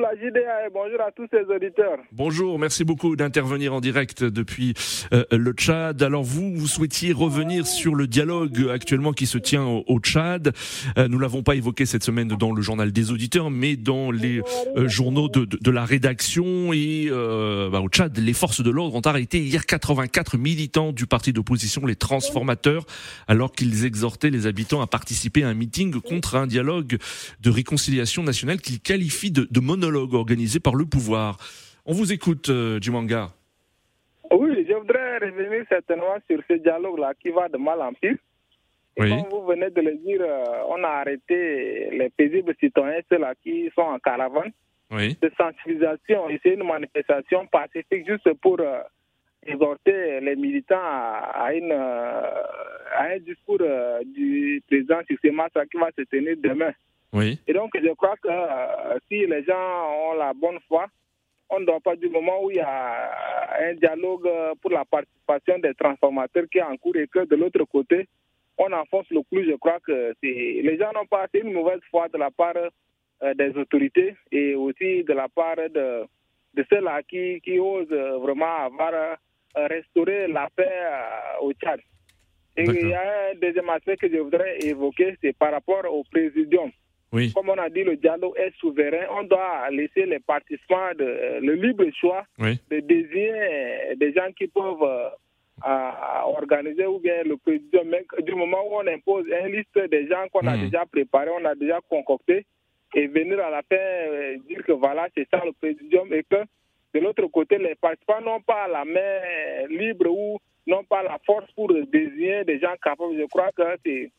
Bonjour 2.12 2.58
merci 2.58 2.84
beaucoup 2.84 3.16
d'intervenir 3.16 3.74
en 3.74 3.80
direct 3.80 4.24
depuis 4.24 4.74
euh, 5.12 5.24
le 5.30 5.52
Tchad. 5.52 6.02
Alors 6.02 6.22
vous, 6.22 6.54
vous 6.54 6.66
souhaitiez 6.66 7.12
revenir 7.12 7.66
sur 7.66 7.94
le 7.94 8.06
dialogue 8.06 8.68
actuellement 8.72 9.12
qui 9.12 9.26
se 9.26 9.38
tient 9.38 9.64
au, 9.64 10.00
Tchad. 10.00 10.52
Euh, 10.96 11.08
nous 11.08 11.18
l'avons 11.18 11.42
pas 11.42 11.54
évoqué 11.54 11.86
cette 11.86 12.04
semaine 12.04 12.28
dans 12.28 12.52
le 12.52 12.62
journal 12.62 12.92
des 12.92 13.10
auditeurs, 13.10 13.50
mais 13.50 13.76
dans 13.76 14.10
les 14.10 14.40
euh, 14.76 14.88
journaux 14.88 15.28
de, 15.28 15.70
la 15.70 15.84
rédaction 15.84 16.72
et 16.72 17.08
bah, 17.10 17.80
au 17.80 17.88
Tchad, 17.88 18.16
les 18.18 18.34
forces 18.34 18.62
de 18.62 18.70
l'ordre 18.70 18.94
ont 18.94 19.00
arrêté 19.00 19.38
hier 19.38 19.66
84 19.66 20.36
militants 20.36 20.92
du 20.92 21.06
parti 21.06 21.32
d'opposition, 21.32 21.84
les 21.86 21.96
transformateurs, 21.96 22.84
alors 23.26 23.52
qu'ils 23.52 23.84
exhortaient 23.84 24.30
les 24.30 24.46
habitants 24.46 24.82
à 24.82 24.86
participer 24.86 25.42
à 25.42 25.48
un 25.48 25.54
meeting 25.54 26.00
contre 26.00 26.36
un 26.36 26.46
dialogue 26.46 26.98
de 27.40 27.50
réconciliation 27.50 28.22
nationale 28.22 28.60
qu'ils 28.60 28.80
qualifient 28.80 29.30
de 29.30 29.42
de 29.50 29.60
monologues 30.12 30.14
organisés 30.14 30.60
par 30.60 30.74
le 30.74 30.84
pouvoir. 30.84 31.36
On 31.84 31.92
vous 31.92 32.12
écoute, 32.12 32.48
euh, 32.48 32.78
Jumanga. 32.80 33.30
Oui, 34.30 34.64
je 34.68 34.74
voudrais 34.74 35.18
revenir 35.18 35.64
certainement 35.68 36.16
sur 36.28 36.40
ce 36.48 36.54
dialogue-là 36.54 37.12
qui 37.20 37.30
va 37.30 37.48
de 37.48 37.58
mal 37.58 37.80
en 37.82 37.92
pire. 37.92 38.16
Comme 38.96 39.24
vous 39.30 39.46
venez 39.46 39.70
de 39.70 39.80
le 39.80 39.94
dire, 39.96 40.20
euh, 40.20 40.68
on 40.68 40.82
a 40.84 40.88
arrêté 41.00 41.90
les 41.90 42.10
paisibles 42.10 42.54
citoyens, 42.60 43.00
ceux-là 43.10 43.34
qui 43.42 43.70
sont 43.74 43.82
en 43.82 43.98
caravane, 43.98 44.52
de 44.90 45.32
sensibilisation. 45.36 46.28
Et 46.28 46.38
c'est 46.42 46.54
une 46.54 46.66
manifestation 46.66 47.46
pacifique 47.46 48.06
juste 48.06 48.30
pour 48.34 48.60
euh, 48.60 48.80
exhorter 49.44 50.20
les 50.20 50.36
militants 50.36 50.76
à, 50.76 51.52
une, 51.54 51.72
à 51.72 53.02
un 53.14 53.18
discours 53.18 53.62
du 54.04 54.62
président 54.68 55.00
Sissé 55.08 55.30
qui 55.70 55.78
va 55.78 55.88
se 55.96 56.02
tenir 56.02 56.36
demain. 56.38 56.72
Oui. 57.12 57.38
Et 57.46 57.52
donc, 57.52 57.70
je 57.74 57.92
crois 57.94 58.16
que 58.22 58.28
euh, 58.28 58.98
si 59.08 59.26
les 59.26 59.44
gens 59.44 59.88
ont 60.08 60.14
la 60.14 60.32
bonne 60.32 60.58
foi, 60.66 60.86
on 61.50 61.60
ne 61.60 61.66
doit 61.66 61.80
pas 61.80 61.96
du 61.96 62.08
moment 62.08 62.42
où 62.42 62.50
il 62.50 62.56
y 62.56 62.60
a 62.60 63.10
un 63.60 63.74
dialogue 63.74 64.28
pour 64.62 64.70
la 64.70 64.84
participation 64.86 65.58
des 65.58 65.74
transformateurs 65.74 66.44
qui 66.50 66.58
est 66.58 66.62
en 66.62 66.76
cours 66.78 66.96
et 66.96 67.06
que 67.06 67.26
de 67.26 67.36
l'autre 67.36 67.64
côté, 67.64 68.08
on 68.56 68.72
enfonce 68.72 69.06
le 69.10 69.20
clou. 69.22 69.44
Je 69.44 69.56
crois 69.56 69.78
que 69.80 70.14
les 70.22 70.78
gens 70.78 70.92
n'ont 70.94 71.06
pas 71.06 71.24
assez 71.24 71.40
une 71.40 71.52
mauvaise 71.52 71.80
foi 71.90 72.08
de 72.08 72.16
la 72.16 72.30
part 72.30 72.54
euh, 72.56 73.34
des 73.34 73.50
autorités 73.58 74.16
et 74.30 74.54
aussi 74.54 75.04
de 75.04 75.12
la 75.12 75.28
part 75.28 75.56
de, 75.56 76.04
de 76.54 76.64
ceux-là 76.70 77.02
qui, 77.02 77.42
qui 77.42 77.58
osent 77.58 77.88
vraiment 77.90 78.56
avoir 78.64 78.94
euh, 78.94 79.66
restauré 79.66 80.28
la 80.28 80.48
paix 80.56 80.72
au 81.42 81.52
Tchad. 81.52 81.80
Et 82.56 82.64
il 82.64 82.88
y 82.88 82.94
a 82.94 83.30
un 83.30 83.34
deuxième 83.34 83.68
aspect 83.68 83.96
que 83.96 84.08
je 84.08 84.18
voudrais 84.18 84.58
évoquer, 84.60 85.16
c'est 85.20 85.36
par 85.36 85.52
rapport 85.52 85.84
au 85.90 86.04
présidium. 86.04 86.70
Comme 87.34 87.50
on 87.50 87.58
a 87.58 87.68
dit, 87.68 87.84
le 87.84 87.96
dialogue 87.96 88.34
est 88.36 88.56
souverain. 88.58 89.06
On 89.10 89.24
doit 89.24 89.68
laisser 89.70 90.06
les 90.06 90.18
participants 90.18 90.92
de, 90.98 91.04
euh, 91.04 91.40
le 91.40 91.54
libre 91.54 91.84
choix 92.00 92.24
de 92.38 92.80
désigner 92.80 93.94
des 93.96 94.12
gens 94.14 94.32
qui 94.36 94.46
peuvent 94.46 94.82
euh, 94.82 95.10
organiser 96.24 96.86
ou 96.86 96.98
bien 96.98 97.22
le 97.24 97.36
président. 97.36 97.82
Mais 97.84 98.04
du 98.22 98.34
moment 98.34 98.62
où 98.66 98.76
on 98.76 98.86
impose 98.86 99.26
une 99.26 99.52
liste 99.52 99.78
des 99.90 100.08
gens 100.08 100.26
qu'on 100.32 100.46
a 100.46 100.56
hmm. 100.56 100.64
déjà 100.64 100.86
préparés, 100.86 101.30
on 101.38 101.44
a 101.44 101.54
déjà 101.54 101.80
concocté, 101.88 102.46
et 102.94 103.06
venir 103.06 103.40
à 103.40 103.50
la 103.50 103.62
fin 103.62 103.76
euh, 103.76 104.36
dire 104.48 104.64
que 104.64 104.72
voilà, 104.72 105.08
c'est 105.16 105.28
ça 105.30 105.42
le 105.44 105.52
président, 105.52 106.04
et 106.10 106.24
que 106.24 106.44
de 106.94 107.00
l'autre 107.00 107.26
côté, 107.26 107.58
les 107.58 107.74
participants 107.74 108.20
n'ont 108.20 108.40
pas 108.40 108.68
la 108.68 108.84
main 108.84 109.66
libre 109.68 110.10
ou 110.10 110.38
n'ont 110.66 110.84
pas 110.84 111.02
la 111.02 111.18
force 111.24 111.50
pour 111.52 111.72
désigner 111.72 112.44
des 112.44 112.58
gens 112.58 112.74
capables. 112.82 113.16
Je 113.18 113.26
crois 113.26 113.50
que 113.56 113.62
c'est 113.84 114.10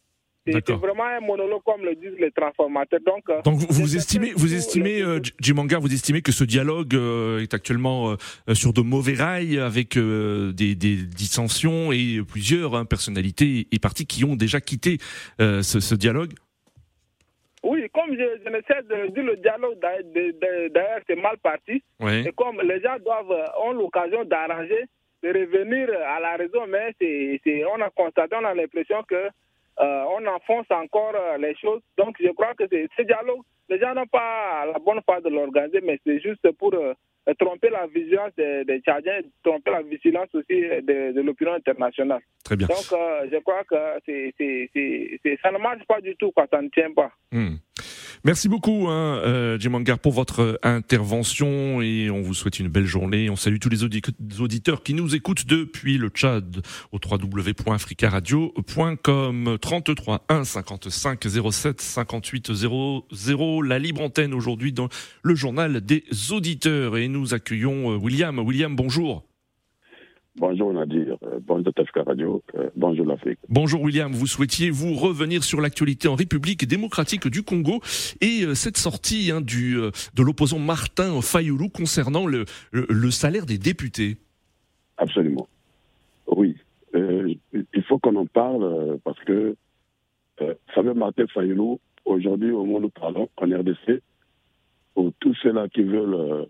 c'est 0.46 0.72
vraiment 0.72 1.06
un 1.06 1.22
monologue 1.22 1.62
comme 1.64 1.84
le 1.84 1.96
disent 1.96 2.20
les 2.20 2.32
transformateurs. 2.32 3.00
Donc, 3.06 3.30
euh, 3.30 3.42
Donc 3.44 3.60
vous, 3.70 3.96
estimez, 3.96 4.34
vous 4.36 4.54
estimez, 4.54 5.02
euh, 5.02 5.20
Jimanga, 5.40 5.78
vous 5.78 5.94
estimez 5.94 6.22
que 6.22 6.32
ce 6.32 6.44
dialogue 6.44 6.96
euh, 6.96 7.40
est 7.40 7.54
actuellement 7.54 8.12
euh, 8.12 8.54
sur 8.54 8.74
de 8.74 8.82
mauvais 8.82 9.14
rails 9.14 9.60
avec 9.60 9.98
des, 9.98 10.76
des, 10.76 10.96
dissensions 10.96 11.92
et 11.92 12.22
plusieurs 12.28 12.76
hein, 12.76 12.86
personnalités 12.86 13.68
et 13.72 13.80
partis 13.80 14.06
qui 14.06 14.24
ont 14.26 14.36
déjà 14.36 14.60
quitté 14.60 14.98
ce, 15.40 15.62
ce, 15.62 15.96
dialogue? 15.96 16.34
Oui, 17.64 17.88
comme 17.94 18.12
je, 18.12 18.42
je 18.44 18.50
ne 18.50 18.62
sais 18.68 18.82
de 18.84 19.14
dire 19.14 19.24
le 19.24 19.38
dialogue, 19.38 19.78
d'ailleurs, 19.80 21.00
c'est 21.08 21.16
mal 21.16 21.38
parti. 21.38 21.84
Et 22.02 22.32
comme 22.36 22.62
les 22.62 22.82
gens 22.82 22.98
doivent, 23.04 23.52
ont 23.64 23.72
l'occasion 23.72 24.26
d'arranger, 24.26 24.86
de 25.24 25.30
revenir 25.30 25.90
à 26.08 26.20
la 26.20 26.36
raison, 26.36 26.68
mais 26.68 26.94
c'est, 27.00 27.64
on 27.66 27.82
a 27.82 27.90
constaté, 27.90 28.36
on 28.36 28.46
a 28.46 28.54
l'impression 28.54 29.02
que 29.08 29.30
on 29.80 30.26
enfonce 30.28 30.68
encore 30.70 31.14
euh, 31.16 31.38
les 31.38 31.56
choses. 31.56 31.82
Donc 31.98 32.16
je 32.20 32.30
crois 32.30 32.54
que 32.56 32.66
ce 32.68 33.02
dialogue, 33.02 33.42
les 33.70 33.80
gens 33.80 33.94
n'ont 33.94 34.08
pas 34.08 34.66
la 34.66 34.80
bonne 34.80 35.02
part 35.02 35.22
de 35.22 35.30
l'organiser, 35.30 35.82
mais 35.82 36.00
c'est 36.06 36.20
juste 36.20 36.50
pour 36.58 36.74
euh, 36.74 36.94
tromper 37.40 37.70
la 37.70 37.88
vigilance 37.88 38.32
des, 38.38 38.66
des 38.66 38.80
Tchadiens, 38.82 39.22
tromper 39.44 39.72
la 39.72 39.82
vigilance 39.82 40.34
aussi 40.34 40.62
de, 40.62 41.22
l'opinion 41.22 41.54
internationale. 41.54 42.22
Très 42.44 42.56
bien. 42.56 42.68
Donc 42.68 42.86
je 43.32 43.38
crois 43.40 43.64
que 43.64 43.76
c'est, 44.06 45.38
ça 45.42 45.52
ne 45.52 45.58
marche 45.58 45.86
pas 45.88 46.02
du 46.02 46.16
tout, 46.18 46.32
quoi, 46.32 46.46
ça 46.52 46.62
ne 46.62 46.70
tient 46.70 46.94
pas. 46.94 47.12
Hmm. 47.32 47.56
Merci 48.26 48.48
beaucoup, 48.48 48.88
hein, 48.88 49.20
euh, 49.26 49.60
Jim 49.60 49.74
Angar, 49.74 50.00
pour 50.00 50.14
votre 50.14 50.58
intervention 50.64 51.82
et 51.82 52.10
on 52.10 52.22
vous 52.22 52.34
souhaite 52.34 52.58
une 52.58 52.70
belle 52.70 52.86
journée. 52.86 53.30
On 53.30 53.36
salue 53.36 53.58
tous 53.60 53.68
les 53.68 53.84
auditeurs 54.40 54.82
qui 54.82 54.94
nous 54.94 55.14
écoutent 55.14 55.46
depuis 55.46 55.98
le 55.98 56.08
Tchad 56.08 56.62
au 56.94 57.00
www.africaradio.com 57.04 59.58
33 59.60 60.26
1 60.30 60.44
55 60.46 61.28
07 61.52 61.82
58 61.82 62.54
00 62.54 63.62
la 63.62 63.78
libre 63.78 64.02
antenne 64.02 64.34
aujourd'hui 64.34 64.72
dans 64.72 64.88
le 65.22 65.36
journal 65.36 65.82
des 65.82 66.06
auditeurs 66.32 66.96
et 66.96 67.10
nous 67.10 67.34
accueillons 67.34 67.92
euh, 67.92 67.98
William. 67.98 68.40
William, 68.40 68.74
bonjour. 68.74 69.26
Bonjour 70.36 70.74
Nadir, 70.74 71.16
euh, 71.22 71.40
bonjour 71.46 71.72
TFK 71.72 71.98
Radio, 72.08 72.42
euh, 72.56 72.68
bonjour 72.76 73.06
l'Afrique. 73.06 73.38
Bonjour 73.50 73.84
William, 73.84 74.12
vous 74.12 74.26
souhaitiez 74.26 74.72
vous 74.72 74.96
revenir 74.96 75.44
sur 75.44 75.62
l'actualité 75.62 76.08
en 76.08 76.16
République 76.16 76.68
démocratique 76.68 77.28
du 77.28 77.44
Congo 77.44 77.82
et 78.20 78.44
euh, 78.44 78.56
cette 78.56 78.78
sortie 78.78 79.30
hein, 79.32 79.42
du, 79.42 79.76
de 79.76 80.24
l'opposant 80.24 80.58
Martin 80.58 81.22
Fayoulou 81.22 81.70
concernant 81.70 82.26
le, 82.26 82.46
le, 82.72 83.12
salaire 83.12 83.46
des 83.46 83.60
députés. 83.60 84.18
Absolument. 84.98 85.48
Oui, 86.26 86.58
il 86.96 87.84
faut 87.88 88.00
qu'on 88.00 88.16
en 88.16 88.26
parle 88.26 88.98
parce 89.04 89.20
que, 89.26 89.56
euh, 90.42 90.54
savez, 90.74 90.96
Martin 90.96 91.28
Fayoulou, 91.28 91.80
aujourd'hui 92.06 92.50
au 92.50 92.66
moment 92.66 92.80
où 92.80 92.82
nous 92.82 92.90
parlons 92.90 93.30
en 93.38 93.46
RDC, 93.46 94.02
pour 94.96 95.12
tous 95.20 95.36
ceux-là 95.44 95.68
qui 95.70 95.84
veulent 95.84 96.48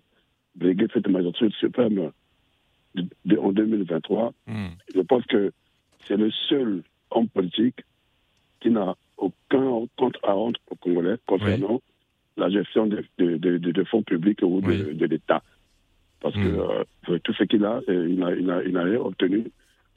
briguer 0.56 0.88
cette 0.94 1.10
majorité 1.10 1.50
suprême, 1.60 2.12
en 3.38 3.52
2023, 3.52 4.34
hmm. 4.48 4.68
je 4.94 5.02
pense 5.02 5.26
que 5.26 5.52
c'est 6.06 6.18
le 6.18 6.32
seul 6.50 6.84
homme 7.12 7.30
politique 7.30 7.84
qui 8.60 8.70
n'a 8.70 8.96
aucun 9.18 9.86
compte 9.98 10.18
à 10.24 10.34
rendre 10.34 10.60
aux 10.70 10.76
Congolais 10.76 11.16
concernant 11.26 11.82
la 12.38 12.50
gestion 12.50 12.88
des 12.88 13.04
de, 13.18 13.84
fonds 13.86 14.04
publics 14.04 14.42
ou 14.42 14.62
de, 14.62 15.06
l'État. 15.06 15.44
Parce 16.20 16.36
que 16.36 16.40
hmm. 16.40 16.84
euh, 17.10 17.20
tout 17.24 17.34
ce 17.34 17.44
qu'il 17.44 17.66
a, 17.66 17.82
euh, 17.90 18.10
il 18.10 18.72
n'a 18.72 18.84
rien 18.84 19.00
obtenu 19.00 19.46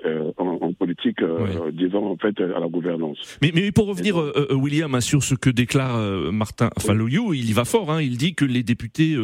euh, 0.04 0.30
en, 0.36 0.72
politique, 0.74 1.22
euh, 1.22 1.70
disons 1.72 2.10
en 2.10 2.16
fait 2.16 2.38
à 2.40 2.60
la 2.60 2.68
gouvernance. 2.68 3.38
Mais, 3.40 3.50
mais 3.54 3.72
pour 3.72 3.86
revenir, 3.86 4.20
euh, 4.20 4.48
William, 4.52 4.94
hein, 4.94 5.00
sur 5.00 5.22
ce 5.22 5.34
que 5.34 5.48
déclare 5.48 5.98
Martin 6.32 6.68
Faloyou, 6.78 7.32
il 7.32 7.48
y 7.48 7.52
va 7.54 7.64
fort. 7.64 7.90
Hein, 7.90 8.02
il 8.02 8.18
dit 8.18 8.34
que 8.34 8.44
les 8.44 8.62
députés 8.62 9.16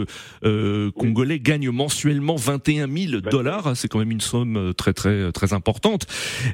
congolais 0.97 1.41
gagnent 1.41 1.71
mensuellement 1.71 2.37
21 2.37 2.89
000 2.89 3.21
dollars. 3.21 3.77
C'est 3.77 3.89
quand 3.89 3.99
même 3.99 4.11
une 4.11 4.23
somme 4.23 4.73
très 4.75 4.95
très 4.95 5.31
très 5.33 5.53
importante. 5.53 6.07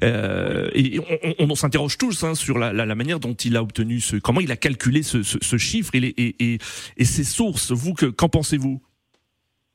et 0.03 0.99
on, 1.39 1.51
on, 1.51 1.55
s'interroge 1.55 1.97
tous 1.97 2.25
hein, 2.25 2.35
sur 2.35 2.59
la, 2.59 2.73
la, 2.73 2.95
manière 2.95 3.21
dont 3.21 3.35
il 3.35 3.57
a 3.57 3.63
obtenu 3.63 4.01
ce, 4.01 4.17
comment 4.17 4.41
il 4.41 4.51
a 4.51 4.57
calculé 4.57 5.03
ce, 5.03 5.23
ce, 5.23 5.39
ce 5.41 5.57
chiffre 5.59 5.95
et, 5.95 5.99
et, 5.99 6.35
et, 6.41 6.59
et, 6.97 7.05
ses 7.05 7.25
sources. 7.25 7.71
Vous, 7.73 7.95
qu'en 7.95 8.29
pensez-vous? 8.29 8.81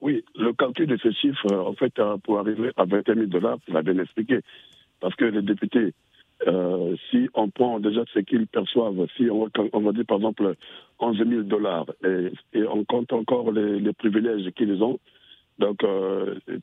Oui, 0.04 0.26
le 0.36 0.52
calcul 0.52 0.86
de 0.86 0.98
ce 0.98 1.12
chiffre, 1.12 1.48
euh, 1.50 1.62
en 1.62 1.74
fait, 1.74 1.98
euh, 1.98 2.18
pour 2.18 2.38
arriver 2.38 2.72
à 2.76 2.84
21 2.84 3.16
000 3.16 3.28
dollars, 3.28 3.58
vous 3.66 3.74
l'avez 3.74 3.94
bien 3.94 4.04
expliqué. 4.04 4.40
Parce 5.00 5.16
que 5.16 5.24
les 5.24 5.42
députés, 5.42 5.94
euh, 6.46 6.94
si 7.10 7.30
on 7.34 7.50
prend 7.50 7.80
déjà 7.80 8.02
ce 8.14 8.20
qu'ils 8.20 8.48
perçoivent, 8.48 9.08
si 9.16 9.30
on, 9.30 9.46
va 9.80 9.92
dire 9.94 10.06
par 10.06 10.18
exemple 10.18 10.56
11 11.00 11.18
000 11.18 11.42
dollars, 11.44 11.86
et, 12.04 12.32
on 12.68 12.84
compte 12.84 13.14
encore 13.14 13.54
les, 13.54 13.94
privilèges 13.94 14.52
qu'ils 14.52 14.84
ont, 14.84 15.00
donc 15.58 15.86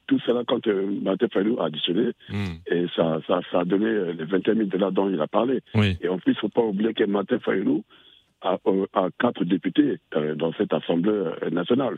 tout 0.07 0.19
cela, 0.27 0.43
quand 0.47 0.67
euh, 0.67 1.01
a 1.07 1.65
additionné, 1.65 2.11
hmm. 2.29 2.45
et 2.67 2.87
ça, 2.95 3.21
ça, 3.27 3.41
a 3.61 3.65
donné 3.65 4.13
les 4.19 4.25
21 4.25 4.55
000 4.55 4.67
dollars 4.67 4.93
dont 4.93 5.09
il 5.09 5.21
a 5.21 5.27
parlé. 5.27 5.61
Et 6.03 6.09
en 6.09 6.19
plus, 6.19 6.33
il 6.33 6.37
ne 6.37 6.41
faut 6.41 6.49
pas 6.51 6.63
oublier 6.63 6.93
que 6.93 7.39
Fayou 7.39 7.85
à, 8.43 8.59
à, 8.95 9.09
quatre 9.19 9.45
députés 9.45 9.99
euh, 10.17 10.35
dans 10.35 10.53
cette 10.55 10.73
Assemblée 10.73 11.11
euh, 11.11 11.51
nationale. 11.51 11.97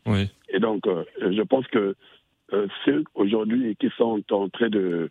Et 0.49 0.59
donc, 0.59 0.87
euh, 0.87 1.05
je 1.21 1.43
pense 1.43 1.67
que 1.69 1.95
ceux 2.85 3.03
aujourd'hui 3.15 3.77
qui 3.77 3.89
sont 3.97 4.23
en 4.31 4.49
train 4.51 4.69
de, 4.69 5.09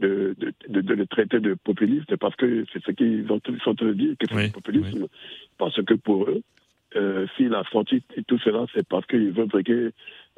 de, 0.00 0.34
de, 0.68 0.80
de, 0.80 0.94
le 0.94 1.06
traiter 1.06 1.38
de 1.38 1.52
populiste, 1.52 2.16
parce 2.16 2.34
que 2.36 2.64
c'est 2.72 2.82
ce 2.82 2.90
qu'ils 2.92 3.26
sont 3.28 3.34
en 3.66 3.74
train 3.74 3.86
de 3.86 3.92
dire, 3.92 4.14
que 4.18 4.26
c'est 4.26 4.52
populisme. 4.52 5.06
Parce 5.58 5.82
que 5.82 5.92
pour 5.92 6.24
eux, 6.24 6.40
euh, 6.96 7.26
s'il 7.36 7.54
a 7.54 7.62
sorti 7.70 8.02
tout 8.26 8.38
cela, 8.38 8.66
c'est 8.74 8.86
parce 8.88 9.06
qu'il 9.06 9.30
veut 9.30 9.46
briquer 9.46 9.90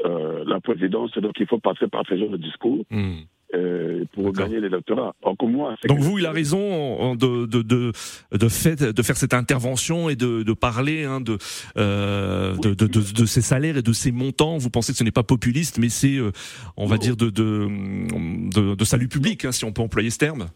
euh, 0.05 0.45
la 0.47 0.61
présidence, 0.61 1.13
donc 1.17 1.33
il 1.41 1.47
faut 1.47 1.59
passer 1.59 1.87
par 1.89 2.05
ce 2.07 2.17
genre 2.17 2.29
de 2.29 2.37
discours. 2.37 2.85
Hmm. 2.91 3.21
Euh, 3.55 4.05
pour 4.15 4.33
gagner 4.33 4.61
l'électorat. 4.61 5.15
Donc 5.23 5.99
vous, 5.99 6.19
il 6.19 6.25
a 6.25 6.33
raison 6.33 7.15
de, 7.15 7.45
de, 7.45 7.61
de, 7.61 7.93
de, 8.33 8.49
fait, 8.49 8.83
de 8.83 9.03
faire 9.03 9.17
cette 9.17 9.35
intervention 9.35 10.09
et 10.09 10.17
de, 10.17 10.43
de 10.43 10.53
parler 10.55 11.05
hein, 11.05 11.21
de, 11.21 11.37
euh, 11.77 12.57
de, 12.57 12.73
de, 12.73 12.87
de, 12.87 13.27
ses 13.27 13.43
salaires 13.43 13.77
et 13.77 13.83
de 13.83 13.93
ses 13.93 14.11
montants. 14.11 14.57
Vous 14.57 14.71
pensez 14.71 14.93
que 14.93 14.99
ce 14.99 15.05
n'est 15.05 15.11
pas 15.11 15.23
populiste, 15.23 15.79
mais 15.79 15.91
c'est, 15.91 16.17
euh, 16.17 16.31
on 16.79 16.87
va 16.87 16.97
dire, 16.97 17.15
de, 17.15 17.29
de, 17.29 18.75
de, 18.75 18.85
salut 18.85 19.09
public, 19.09 19.45
hein, 19.45 19.53
si 19.53 19.67
on 19.67 19.73
peut 19.73 19.83
employer 19.83 20.11
ce 20.11 20.19
terme 20.19 20.47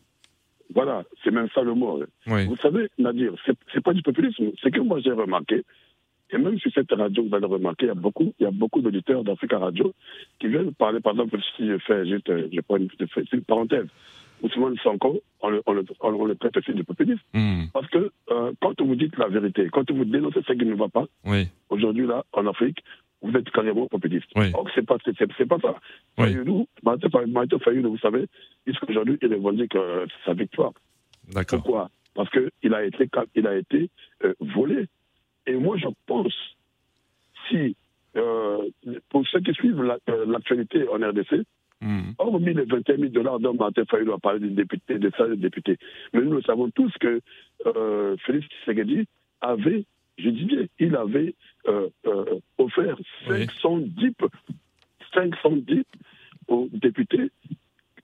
voilà, 0.75 1.05
c'est 1.23 1.31
même 1.31 1.47
ça 1.55 1.63
le 1.63 1.75
mot. 1.75 2.03
Vous 2.27 2.57
savez, 2.57 2.89
Nadir, 2.99 3.33
c'est 3.73 3.81
pas 3.85 3.93
du 3.93 4.03
populisme. 4.03 4.51
C'est 4.61 4.73
que 4.73 4.81
moi 4.81 4.99
j'ai 5.01 5.13
remarqué, 5.13 5.63
et 6.31 6.39
même 6.39 6.59
sur 6.59 6.73
cette 6.73 6.91
radio, 6.93 7.25
vous 7.25 7.35
allez 7.35 7.47
remarquer, 7.47 7.87
il 7.87 7.89
y 7.89 7.93
a 7.93 7.95
beaucoup, 7.95 8.33
il 8.39 8.43
y 8.43 8.47
a 8.47 8.51
beaucoup 8.51 8.81
d'auditeurs 8.81 9.23
d'Africa 9.23 9.59
Radio 9.59 9.95
qui 10.39 10.49
viennent 10.49 10.73
parler, 10.75 11.01
par 11.01 11.13
exemple, 11.13 11.39
si 11.57 11.67
je 11.69 11.79
fais 11.79 12.07
juste, 12.07 12.27
je 12.29 12.61
prends 12.63 12.77
une, 12.79 12.89
une 13.33 13.43
parenthèse, 13.43 13.87
Ousmane 14.43 14.77
Sanko, 14.83 15.21
on 15.41 15.49
le, 15.51 15.63
on 15.67 15.73
le, 15.73 15.85
on 16.03 16.25
le 16.25 16.37
traite 16.37 16.57
aussi 16.57 16.73
de 16.73 16.83
populisme. 16.83 17.23
Hmm. 17.33 17.65
Parce 17.73 17.89
que 17.89 18.11
euh, 18.31 18.53
quand 18.61 18.81
vous 18.81 18.97
dites 18.97 19.17
la 19.17 19.29
vérité, 19.29 19.69
quand 19.73 19.91
vous 19.91 20.05
dénoncez 20.05 20.41
ce 20.47 20.53
qui 20.53 20.65
ne 20.65 20.75
va 20.75 20.89
pas, 20.89 21.07
aujourd'hui, 21.71 22.07
là, 22.07 22.25
en 22.33 22.47
Afrique, 22.47 22.83
vous 23.23 23.35
êtes 23.37 23.49
carrément 23.51 23.87
populiste. 23.87 24.29
Oui. 24.37 24.51
Or, 24.55 24.69
c'est 24.75 24.85
pas, 24.85 24.99
c'est, 25.05 25.47
pas 25.47 25.59
ça. 25.59 25.75
Oui. 26.19 26.37
Maïto 26.83 27.59
Fayoulou, 27.59 27.91
vous 27.91 27.99
savez, 27.99 28.27
aujourd'hui, 28.89 29.19
il 29.23 29.35
revendique 29.35 29.75
euh, 29.75 30.07
sa 30.25 30.35
victoire. 30.35 30.73
D'accord. 31.33 31.63
Pourquoi? 31.63 31.91
Parce 32.15 32.31
qu'il 32.31 32.75
a 32.75 32.85
été, 32.85 33.09
il 33.35 33.47
a 33.47 33.57
été 33.57 33.91
euh, 34.25 34.35
volé 34.41 34.87
et 35.57 35.59
moi, 35.59 35.77
je 35.79 35.89
pense, 36.07 36.35
si, 37.49 37.77
euh, 38.17 38.59
pour 39.09 39.27
ceux 39.29 39.41
qui 39.41 39.53
suivent 39.55 39.81
euh, 39.81 40.27
l'actualité 40.27 40.87
en 40.89 40.97
RDC, 40.97 41.45
mmh. 41.81 42.11
hormis 42.19 42.55
les 42.55 42.65
21 42.65 42.97
000 42.97 43.09
dollars 43.09 43.41
dont 43.41 43.55
Martin 43.55 43.85
Fayou 43.87 44.13
a 44.13 44.19
parlé 44.19 44.41
des 44.41 44.55
députés, 44.55 44.99
des 44.99 45.11
salles 45.13 45.37
des 45.37 45.43
députés, 45.43 45.79
mais 46.13 46.21
nous 46.21 46.43
savons 46.43 46.71
tous 46.71 46.93
que 47.01 47.21
euh, 47.67 48.17
Félix 48.27 48.47
Tshisekedi 48.49 49.07
avait, 49.41 49.85
je 50.19 50.29
dis 50.29 50.45
bien, 50.45 50.67
il 50.79 50.95
avait 50.97 51.35
offert 52.59 52.97
510, 53.27 54.13
510 55.15 55.83
aux 56.49 56.69
députés 56.73 57.31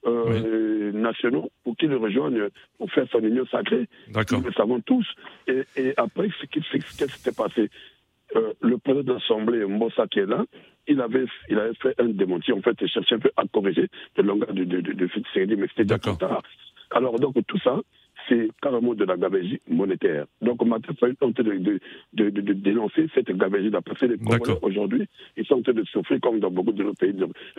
euh, 0.07 0.93
nationaux 0.93 1.51
pour 1.65 1.77
qu'ils 1.77 1.91
le 1.91 1.97
rejoignent 1.97 2.49
pour 2.79 2.91
faire 2.91 3.07
son 3.11 3.21
union 3.21 3.47
sacrée. 3.47 3.89
Nous 4.09 4.41
le 4.43 4.53
savons 4.53 4.81
tous. 4.81 5.07
Et, 5.47 5.63
et 5.77 5.95
après, 5.97 6.29
ce 6.41 6.47
qui 6.47 6.61
s'était 6.63 7.33
passé, 7.33 7.71
euh, 8.37 8.53
le 8.61 8.79
président 8.79 9.05
de 9.05 9.13
l'Assemblée, 9.19 9.65
Mbossa, 9.65 10.07
qui 10.09 10.21
est 10.21 10.27
là, 10.27 10.45
il 10.89 11.01
avait, 11.01 11.27
il 11.49 11.59
avait 11.59 11.75
fait 11.75 11.95
un 12.01 12.09
démenti. 12.09 12.53
En 12.53 12.63
fait, 12.63 12.77
il 12.81 12.89
cherchait 12.89 13.15
un 13.15 13.19
peu 13.21 13.31
à 13.37 13.45
corriger 13.47 13.89
le 14.17 14.23
langage 14.23 14.55
de, 14.55 14.65
de, 14.65 14.81
de, 14.81 14.93
de 14.93 15.55
mais 15.57 15.69
c'était 15.69 15.85
déjà 15.85 15.99
tard. 15.99 16.43
Alors, 16.91 17.19
donc, 17.21 17.37
tout 17.47 17.59
ça, 17.61 17.81
c'est 18.29 18.49
carrément 18.61 18.95
de 18.95 19.05
la 19.05 19.17
gabegie 19.17 19.61
monétaire. 19.69 20.27
Donc, 20.41 20.59
Fayoulou 20.99 21.17
est 21.21 21.25
en 21.25 21.33
train 21.33 21.43
de, 21.45 21.53
de, 21.59 21.81
de, 22.31 22.31
de 22.41 22.53
dénoncer 22.53 23.07
cette 23.15 23.31
gabegie 23.37 23.71
d'après 23.71 24.07
les 24.07 24.19
Congolais 24.19 24.59
aujourd'hui. 24.63 25.07
Ils 25.37 25.45
sont 25.47 25.55
en 25.57 25.63
train 25.63 25.73
de 25.73 25.85
souffrir 25.85 26.21
comme 26.21 26.41
dans 26.41 26.51
beaucoup 26.51 26.73
de 26.73 26.83
nos 26.83 26.95
pays, 26.95 27.15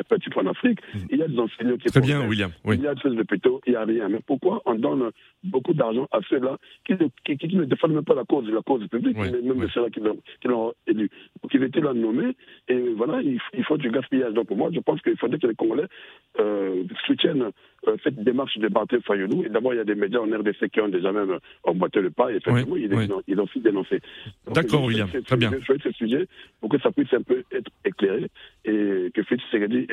petit 0.10 0.30
en 0.36 0.48
Afrique. 0.48 0.80
Mm. 0.94 0.98
Il 1.12 1.18
y 1.18 1.24
a 1.24 1.28
des 1.28 1.40
enseignants 1.40 1.78
qui 1.78 1.90
Très 1.90 2.02
bien, 2.02 2.28
William. 2.28 2.52
Oui. 2.66 2.76
Il 2.78 2.84
y 2.84 2.88
a 2.88 2.94
des 2.96 3.02
choses 3.02 3.16
de 3.16 3.24
péto, 3.24 3.62
il 3.66 3.72
n'y 3.72 3.76
a 3.76 3.84
rien. 3.86 4.10
Mais 4.10 4.20
pourquoi 4.26 4.62
on 4.66 4.76
donne 4.76 5.10
beaucoup 5.44 5.74
d'argent 5.74 6.08
à 6.12 6.20
ceux-là 6.30 6.58
qui, 6.86 6.94
ne- 6.94 7.08
qui, 7.26 7.38
qui 7.38 7.56
ne 7.56 7.66
défendent 7.66 7.94
même 7.94 8.04
pas 8.06 8.16
la 8.16 8.24
cause, 8.24 8.48
la 8.50 8.62
cause 8.62 8.88
publique, 8.88 9.18
Oui, 9.20 9.28
mais 9.32 9.42
même 9.42 9.60
oui. 9.60 9.68
ceux-là 9.74 9.90
qui 9.90 10.00
l'ont 10.00 10.18
qui 10.42 10.92
élu. 10.92 11.10
Il 11.54 11.64
était 11.64 11.82
là 11.82 11.94
nommé, 11.94 12.36
et 12.68 12.80
voilà, 12.96 13.22
il, 13.22 13.40
il 13.58 13.64
faut 13.64 13.78
du 13.78 13.90
gaspillage. 13.92 14.34
Donc, 14.34 14.48
pour 14.48 14.58
moi, 14.58 14.70
je 14.74 14.80
pense 14.80 15.02
qu'il 15.02 15.18
faudrait 15.18 15.38
que 15.40 15.48
les 15.48 15.56
Congolais 15.56 15.86
euh, 16.40 16.84
soutiennent 17.06 17.50
cette 18.04 18.24
démarche 18.24 18.58
de 18.58 18.68
Martin 18.70 18.98
Fayoulou. 19.06 19.44
Et 19.46 19.50
d'abord, 19.50 19.74
il 19.74 19.78
y 19.78 19.80
a 19.80 19.84
des 19.84 19.96
médias 19.96 20.20
en 20.20 20.26
RDC 20.26 20.70
qui 20.72 20.82
ont 20.82 20.88
déjà 20.90 21.12
même 21.12 21.38
emboîté 21.64 22.02
le 22.02 22.10
pas, 22.12 22.32
et 22.32 22.38
effectivement, 22.38 22.74
Oui, 22.76 22.84
il, 22.86 22.94
est, 22.94 22.98
oui. 22.98 23.08
il 23.28 23.40
a 23.40 23.44
aussi 23.44 23.60
dénoncé. 23.60 24.00
D'accord, 24.54 24.84
William. 24.86 25.08
Très 25.26 25.38
bien. 25.38 25.52
Je 25.60 25.66
souhaite 25.66 25.82
ce 25.84 25.92
sujet 25.92 26.28
pour 26.62 26.70
que 26.70 26.80
ça 26.80 26.92
puisse 26.92 27.14
un 27.14 27.22
peu 27.22 27.44
être 27.52 27.72
éclairé, 27.86 28.28
et 28.66 29.12
que 29.14 29.24
Félix 29.24 29.44
Segedi 29.52 29.88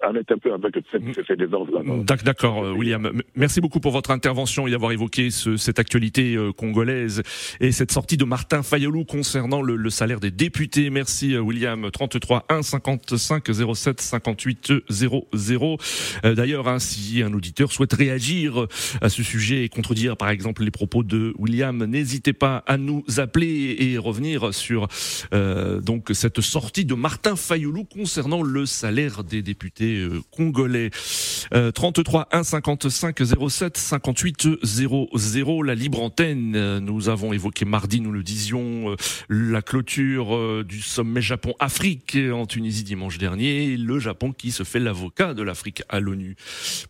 arrête 0.00 0.30
un 0.30 0.38
peu 0.38 0.52
avec 0.52 0.74
cette- 0.92 1.26
ces 1.26 1.36
désordres-là. 1.36 1.80
D'ac- 2.04 2.24
D'accord, 2.24 2.64
euh, 2.64 2.72
William. 2.72 3.10
Merci 3.34 3.60
beaucoup 3.60 3.80
pour 3.80 3.92
votre 3.92 4.10
intervention 4.10 4.66
et 4.66 4.70
d'avoir 4.70 4.92
évoqué 4.92 5.30
ce- 5.30 5.56
cette 5.56 5.78
actualité 5.78 6.36
euh, 6.36 6.52
congolaise 6.52 7.22
et 7.60 7.72
cette 7.72 7.90
sortie 7.90 8.16
de 8.16 8.24
Martin 8.24 8.62
Fayoulou 8.62 9.04
concernant 9.04 9.60
le, 9.62 9.76
le 9.76 9.90
salaire 9.90 10.20
des 10.20 10.30
députés. 10.30 10.90
Merci, 10.90 11.34
euh, 11.34 11.40
William. 11.40 11.90
33 11.90 12.44
1 12.48 12.62
55 12.62 13.44
07 13.74 14.00
58 14.00 14.72
00. 14.88 15.76
Euh, 16.24 16.34
D'ailleurs, 16.34 16.68
hein, 16.68 16.78
si 16.78 17.22
un 17.24 17.32
auditeur 17.32 17.72
souhaite 17.72 17.92
réagir 17.92 18.66
à 19.00 19.08
ce 19.08 19.22
sujet 19.22 19.64
et 19.64 19.68
contredire, 19.68 20.16
par 20.16 20.30
exemple, 20.30 20.62
les 20.64 20.70
propos 20.70 21.02
de 21.02 21.34
William, 21.38 21.84
n'hésitez 21.84 22.32
pas 22.32 22.62
à 22.66 22.76
nous 22.76 23.04
appeler 23.16 23.76
et 23.78 23.98
revenir 23.98 24.54
sur 24.54 24.88
euh, 25.32 25.80
donc 25.80 26.10
cette 26.12 26.40
sortie 26.40 26.84
de 26.84 26.94
Martin 26.94 27.36
Fayoulou 27.36 27.84
concernant 27.84 28.42
le 28.42 28.66
salaire 28.66 29.24
des 29.24 29.42
députés 29.42 29.98
euh, 29.98 30.20
congolais. 30.30 30.90
Euh, 31.52 31.70
33 31.70 32.28
1 32.32 32.42
55 32.42 33.22
07 33.48 33.76
58 33.76 34.48
00 34.62 35.62
la 35.62 35.74
libre 35.74 36.02
antenne. 36.02 36.78
Nous 36.78 37.08
avons 37.08 37.32
évoqué 37.32 37.64
mardi, 37.64 38.00
nous 38.00 38.12
le 38.12 38.22
disions, 38.22 38.90
euh, 38.90 38.96
la 39.28 39.62
clôture 39.62 40.34
euh, 40.34 40.64
du 40.66 40.80
sommet 40.80 41.20
Japon-Afrique 41.20 42.16
en 42.32 42.46
Tunisie 42.46 42.84
dimanche 42.84 43.18
dernier. 43.18 43.76
Le 43.76 43.98
Japon 43.98 44.32
qui 44.32 44.52
se 44.52 44.62
fait 44.62 44.80
l'avocat 44.80 45.34
de 45.34 45.42
l'Afrique 45.42 45.82
à 45.88 46.00
l'ONU. 46.00 46.36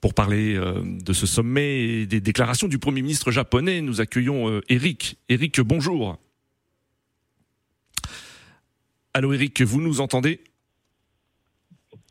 Pour 0.00 0.14
parler 0.14 0.23
euh, 0.30 0.82
de 0.82 1.12
ce 1.12 1.26
sommet 1.26 1.80
et 1.80 2.06
des 2.06 2.20
déclarations 2.20 2.68
du 2.68 2.78
Premier 2.78 3.02
ministre 3.02 3.30
japonais, 3.30 3.80
nous 3.80 4.00
accueillons 4.00 4.48
euh, 4.48 4.60
Eric. 4.68 5.18
Eric, 5.28 5.60
bonjour. 5.60 6.18
Allô 9.12 9.32
Eric, 9.32 9.62
vous 9.62 9.80
nous 9.80 10.00
entendez? 10.00 10.40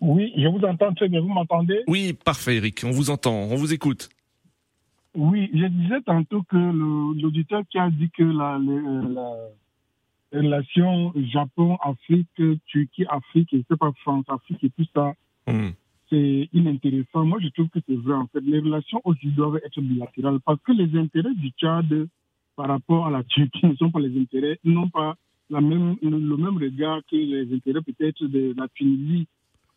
Oui, 0.01 0.33
je 0.37 0.47
vous 0.47 0.65
entends 0.65 0.93
très 0.93 1.09
bien. 1.09 1.21
Vous 1.21 1.29
m'entendez? 1.29 1.81
Oui, 1.87 2.13
parfait 2.13 2.57
Eric, 2.57 2.83
on 2.83 2.91
vous 2.91 3.09
entend, 3.09 3.33
on 3.33 3.55
vous 3.55 3.73
écoute. 3.73 4.09
Oui, 5.15 5.49
je 5.53 5.65
disais 5.65 6.01
tantôt 6.05 6.43
que 6.43 6.57
l'auditeur 6.57 7.63
qui 7.69 7.77
a 7.77 7.89
dit 7.89 8.09
que 8.17 8.23
la, 8.23 8.57
relation 10.33 11.13
Japon-Afrique, 11.15 12.41
Turquie-Afrique, 12.65 13.53
et 13.53 13.63
pas 13.79 13.91
France-Afrique 14.01 14.63
et 14.63 14.69
tout 14.71 14.85
ça, 14.95 15.13
Hmm. 15.47 15.71
C'est 16.13 16.49
inintéressant. 16.53 17.25
Moi, 17.25 17.39
je 17.41 17.47
trouve 17.49 17.69
que 17.69 17.79
c'est 17.87 17.95
vrai. 17.95 18.13
En 18.15 18.27
fait, 18.27 18.41
les 18.41 18.59
relations 18.59 19.01
aujourd'hui 19.03 19.31
doivent 19.31 19.59
être 19.65 19.81
bilatérales 19.81 20.39
parce 20.45 20.61
que 20.61 20.71
les 20.71 20.95
intérêts 20.99 21.33
du 21.33 21.49
Tchad 21.59 22.07
par 22.55 22.67
rapport 22.67 23.07
à 23.07 23.11
la 23.11 23.23
Turquie 23.23 23.65
ne 23.65 23.75
sont 23.75 23.89
pas 23.89 23.99
les 23.99 24.15
intérêts, 24.21 24.59
n'ont 24.63 24.89
pas 24.89 25.15
la 25.49 25.59
même, 25.59 25.95
le, 26.01 26.09
le 26.19 26.37
même 26.37 26.57
regard 26.57 27.01
que 27.09 27.15
les 27.15 27.51
intérêts 27.55 27.81
peut-être 27.81 28.23
de 28.25 28.53
la 28.55 28.67
Tunisie. 28.69 29.27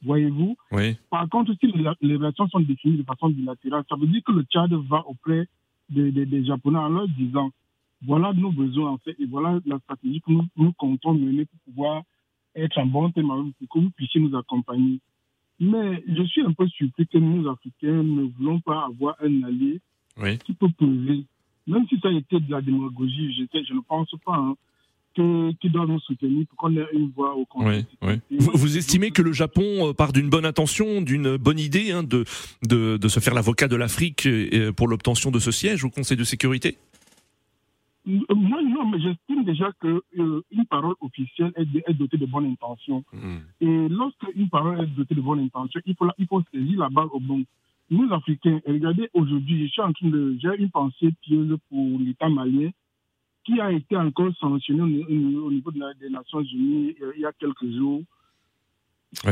Voyez-vous 0.02 0.56
Oui. 0.72 0.96
Par 1.10 1.26
contre, 1.30 1.54
si 1.58 1.66
les, 1.68 1.90
les 2.02 2.16
relations 2.16 2.46
sont 2.48 2.60
définies 2.60 2.98
de 2.98 3.02
façon 3.02 3.30
bilatérale, 3.30 3.84
ça 3.88 3.96
veut 3.96 4.06
dire 4.06 4.22
que 4.22 4.32
le 4.32 4.42
Tchad 4.42 4.72
va 4.72 5.02
auprès 5.08 5.48
des, 5.88 6.12
des- 6.12 6.26
des 6.26 6.44
Japonais 6.44 6.78
en 6.78 6.90
leur 6.90 7.08
disant 7.08 7.50
voilà 8.02 8.32
nos 8.34 8.52
besoins 8.52 8.90
en 8.92 8.98
fait, 8.98 9.16
et 9.18 9.24
voilà 9.26 9.58
la 9.64 9.78
stratégie 9.78 10.20
que 10.20 10.30
nous, 10.30 10.44
nous 10.56 10.72
comptons 10.74 11.14
mener 11.14 11.46
pour 11.46 11.58
pouvoir 11.66 12.02
être 12.54 12.76
en 12.78 12.86
bon 12.86 13.10
terme 13.10 13.30
avec 13.30 13.44
vous, 13.44 13.52
pour 13.58 13.68
que 13.68 13.78
vous 13.84 13.90
puissiez 13.90 14.20
nous 14.20 14.36
accompagner. 14.36 15.00
Mais 15.58 16.02
je 16.06 16.22
suis 16.24 16.42
un 16.42 16.52
peu 16.52 16.66
surpris 16.68 17.06
que 17.06 17.18
nous, 17.18 17.48
Africains, 17.48 18.02
ne 18.02 18.24
voulons 18.38 18.60
pas 18.60 18.84
avoir 18.86 19.16
un 19.22 19.42
allié 19.44 19.80
Oui. 20.20 20.38
qui 20.38 20.52
peut 20.52 20.68
peser. 20.78 21.24
Même 21.66 21.86
si 21.88 21.98
ça 22.00 22.08
a 22.08 22.12
été 22.12 22.38
de 22.38 22.50
la 22.50 22.60
démagogie, 22.60 23.32
je, 23.34 23.44
je 23.66 23.74
ne 23.74 23.80
pense 23.80 24.10
pas 24.24 24.36
hein, 24.36 24.54
que, 25.16 25.50
qui 25.60 25.70
doit 25.70 25.86
nous 25.86 25.98
soutenir 26.00 26.46
pour 26.48 26.58
qu'on 26.58 26.76
ait 26.76 26.86
une 26.92 27.10
voix 27.10 27.34
au 27.34 27.44
Conseil. 27.46 27.86
Oui, 28.02 28.20
oui. 28.30 28.38
Vous, 28.38 28.52
vous 28.54 28.76
estimez 28.76 29.10
que 29.10 29.22
le 29.22 29.32
Japon 29.32 29.88
euh, 29.88 29.92
part 29.94 30.12
d'une 30.12 30.28
bonne 30.28 30.44
intention, 30.44 31.00
d'une 31.00 31.36
bonne 31.38 31.58
idée 31.58 31.90
hein, 31.90 32.02
de, 32.02 32.24
de, 32.68 32.98
de 32.98 33.08
se 33.08 33.18
faire 33.18 33.34
l'avocat 33.34 33.66
de 33.66 33.76
l'Afrique 33.76 34.26
euh, 34.26 34.72
pour 34.72 34.88
l'obtention 34.88 35.30
de 35.30 35.38
ce 35.38 35.50
siège 35.50 35.84
au 35.84 35.90
Conseil 35.90 36.16
de 36.18 36.24
sécurité? 36.24 36.76
Moi, 38.06 38.62
non, 38.62 38.86
mais 38.88 39.00
j'estime 39.00 39.42
déjà 39.44 39.72
qu'une 39.80 40.00
une 40.52 40.64
parole 40.66 40.94
officielle 41.00 41.52
est, 41.56 41.66
est 41.90 41.94
dotée 41.94 42.16
de 42.18 42.26
bonnes 42.26 42.46
intentions. 42.46 43.04
Et 43.60 43.88
lorsque 43.88 44.26
une 44.34 44.48
parole 44.48 44.80
est 44.80 44.86
dotée 44.96 45.14
de 45.16 45.20
bonnes 45.20 45.40
intentions, 45.40 45.80
il 45.86 45.94
faut, 45.96 46.04
la- 46.04 46.14
il 46.18 46.26
faut 46.28 46.42
saisir 46.52 46.78
la 46.78 46.88
balle 46.88 47.08
au 47.12 47.18
bon. 47.20 47.44
Nous, 47.90 48.12
Africains, 48.12 48.60
regardez, 48.66 49.08
aujourd'hui, 49.12 49.62
je 49.66 49.70
suis 49.72 49.82
en 49.82 49.92
train 49.92 50.08
de. 50.08 50.36
J'ai 50.40 50.56
une 50.58 50.70
pensée 50.70 51.10
pieuse 51.22 51.56
pour 51.68 51.98
l'État 51.98 52.28
malien 52.28 52.70
qui 53.44 53.60
a 53.60 53.70
été 53.72 53.96
encore 53.96 54.34
sanctionné 54.36 54.82
au, 54.82 54.86
au- 54.86 55.46
au 55.46 55.52
niveau 55.52 55.70
de 55.72 55.78
la- 55.80 55.94
des 55.94 56.08
Nations 56.10 56.42
Unies 56.42 56.94
euh, 57.02 57.12
il 57.16 57.22
y 57.22 57.26
a 57.26 57.32
quelques 57.32 57.70
jours. 57.72 58.02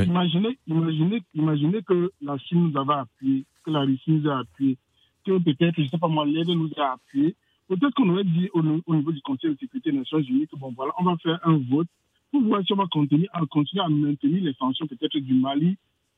Imaginez, 0.04 0.58
imaginez, 0.66 1.22
imaginez 1.34 1.82
que 1.82 2.10
la 2.22 2.38
Chine 2.38 2.70
nous 2.70 2.80
avait 2.80 2.94
appuyé, 3.00 3.44
que 3.64 3.70
la 3.70 3.80
Russie 3.80 4.10
nous 4.12 4.28
a 4.30 4.38
appuyé, 4.38 4.78
que 5.26 5.38
peut-être, 5.38 5.74
je 5.76 5.82
ne 5.82 5.88
sais 5.88 5.98
pas 5.98 6.08
moi, 6.08 6.24
l'aide 6.24 6.48
nous 6.48 6.70
a 6.76 6.92
appuyé. 6.92 7.34
Peut-être 7.68 7.94
qu'on 7.94 8.08
aurait 8.10 8.24
dit 8.24 8.48
au, 8.52 8.62
au 8.86 8.94
niveau 8.94 9.12
du 9.12 9.20
Conseil 9.22 9.50
de 9.54 9.58
sécurité 9.58 9.90
des 9.90 9.98
Nations 9.98 10.18
Unies 10.20 10.46
que 10.46 10.56
bon, 10.56 10.72
voilà, 10.76 10.92
on 10.98 11.04
va 11.04 11.16
faire 11.18 11.38
un 11.44 11.56
vote 11.58 11.88
pour 12.30 12.42
voir 12.42 12.62
si 12.64 12.72
on 12.72 12.76
va 12.76 12.86
continuer 12.86 13.28
à, 13.32 13.40
continuer 13.46 13.82
à 13.82 13.88
maintenir 13.88 14.42
les 14.42 14.52
sanctions 14.54 14.86
peut-être 14.86 15.16
du 15.18 15.34
Mali 15.34 15.76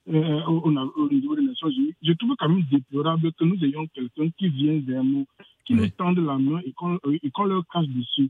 euh, 0.08 0.42
au, 0.46 0.70
au- 0.70 0.92
au 1.04 1.08
niveau 1.10 1.36
des 1.36 1.42
Nations 1.42 1.68
Unies. 1.70 1.94
Je 2.02 2.12
trouve 2.14 2.34
quand 2.38 2.48
même 2.48 2.64
déplorable 2.70 3.32
que 3.32 3.44
nous 3.44 3.62
ayons 3.64 3.86
quelqu'un 3.88 4.28
qui 4.38 4.48
vient 4.48 4.80
vers 4.80 5.04
nous, 5.04 5.26
qui 5.64 5.74
nous 5.74 5.88
tende 5.90 6.18
la 6.18 6.36
main 6.38 6.60
et 6.64 6.72
qu'on 6.72 6.94
euh, 7.06 7.18
qu'on 7.32 7.44
leur 7.44 7.62
cache 7.72 7.88
dessus. 7.88 8.28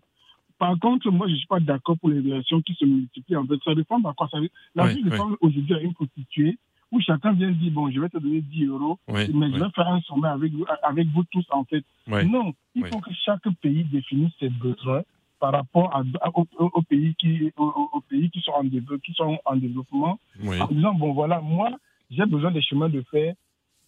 Par 0.58 0.78
contre, 0.78 1.10
moi, 1.10 1.26
je 1.26 1.32
ne 1.32 1.36
suis 1.38 1.46
pas 1.46 1.60
d'accord 1.60 1.98
pour 1.98 2.08
les 2.08 2.20
relations 2.20 2.62
qui 2.62 2.72
se 2.74 2.86
multiplient. 2.86 3.36
En 3.36 3.46
fait, 3.46 3.58
ça 3.62 3.74
dépend 3.74 4.02
à 4.02 4.14
quoi 4.14 4.26
ça 4.30 4.38
La 4.74 4.84
vie 4.94 5.02
de 5.02 5.10
ouais. 5.10 5.16
femme 5.16 5.36
aujourd'hui 5.42 5.74
a 5.74 5.80
une 5.80 5.92
prostituée 5.92 6.56
où 6.92 7.00
chacun 7.00 7.32
vient 7.32 7.50
dire 7.50 7.72
bon, 7.72 7.90
je 7.90 8.00
vais 8.00 8.08
te 8.08 8.18
donner 8.18 8.40
10 8.40 8.66
euros, 8.66 8.98
mais 9.34 9.46
je 9.50 9.58
vais 9.64 9.70
faire 9.74 9.88
un 9.88 10.00
sommet 10.02 10.28
avec 10.28 10.52
vous, 10.52 10.64
avec 10.82 11.08
vous 11.08 11.24
tous, 11.32 11.44
en 11.50 11.64
fait. 11.64 11.84
Non, 12.26 12.52
il 12.74 12.82
faut 12.92 13.00
que 13.00 13.12
chaque 13.24 13.48
pays 13.60 13.84
définisse 13.84 14.32
ses 14.38 14.48
besoins 14.50 15.02
par 15.40 15.52
rapport 15.52 15.94
à, 15.94 16.02
aux, 16.34 16.82
pays 16.82 17.14
qui, 17.16 17.52
aux, 17.56 18.00
pays 18.08 18.30
qui 18.30 18.40
sont 18.40 18.52
en, 18.52 18.64
déve- 18.64 18.98
qui 19.00 19.12
sont 19.12 19.38
en 19.44 19.56
développement 19.56 20.18
en 20.62 20.66
disant 20.68 20.94
bon 20.94 21.12
voilà 21.12 21.40
moi 21.42 21.70
j'ai 22.10 22.24
besoin 22.24 22.50
des 22.52 22.62
chemins 22.62 22.88
de 22.88 23.02
fer 23.10 23.34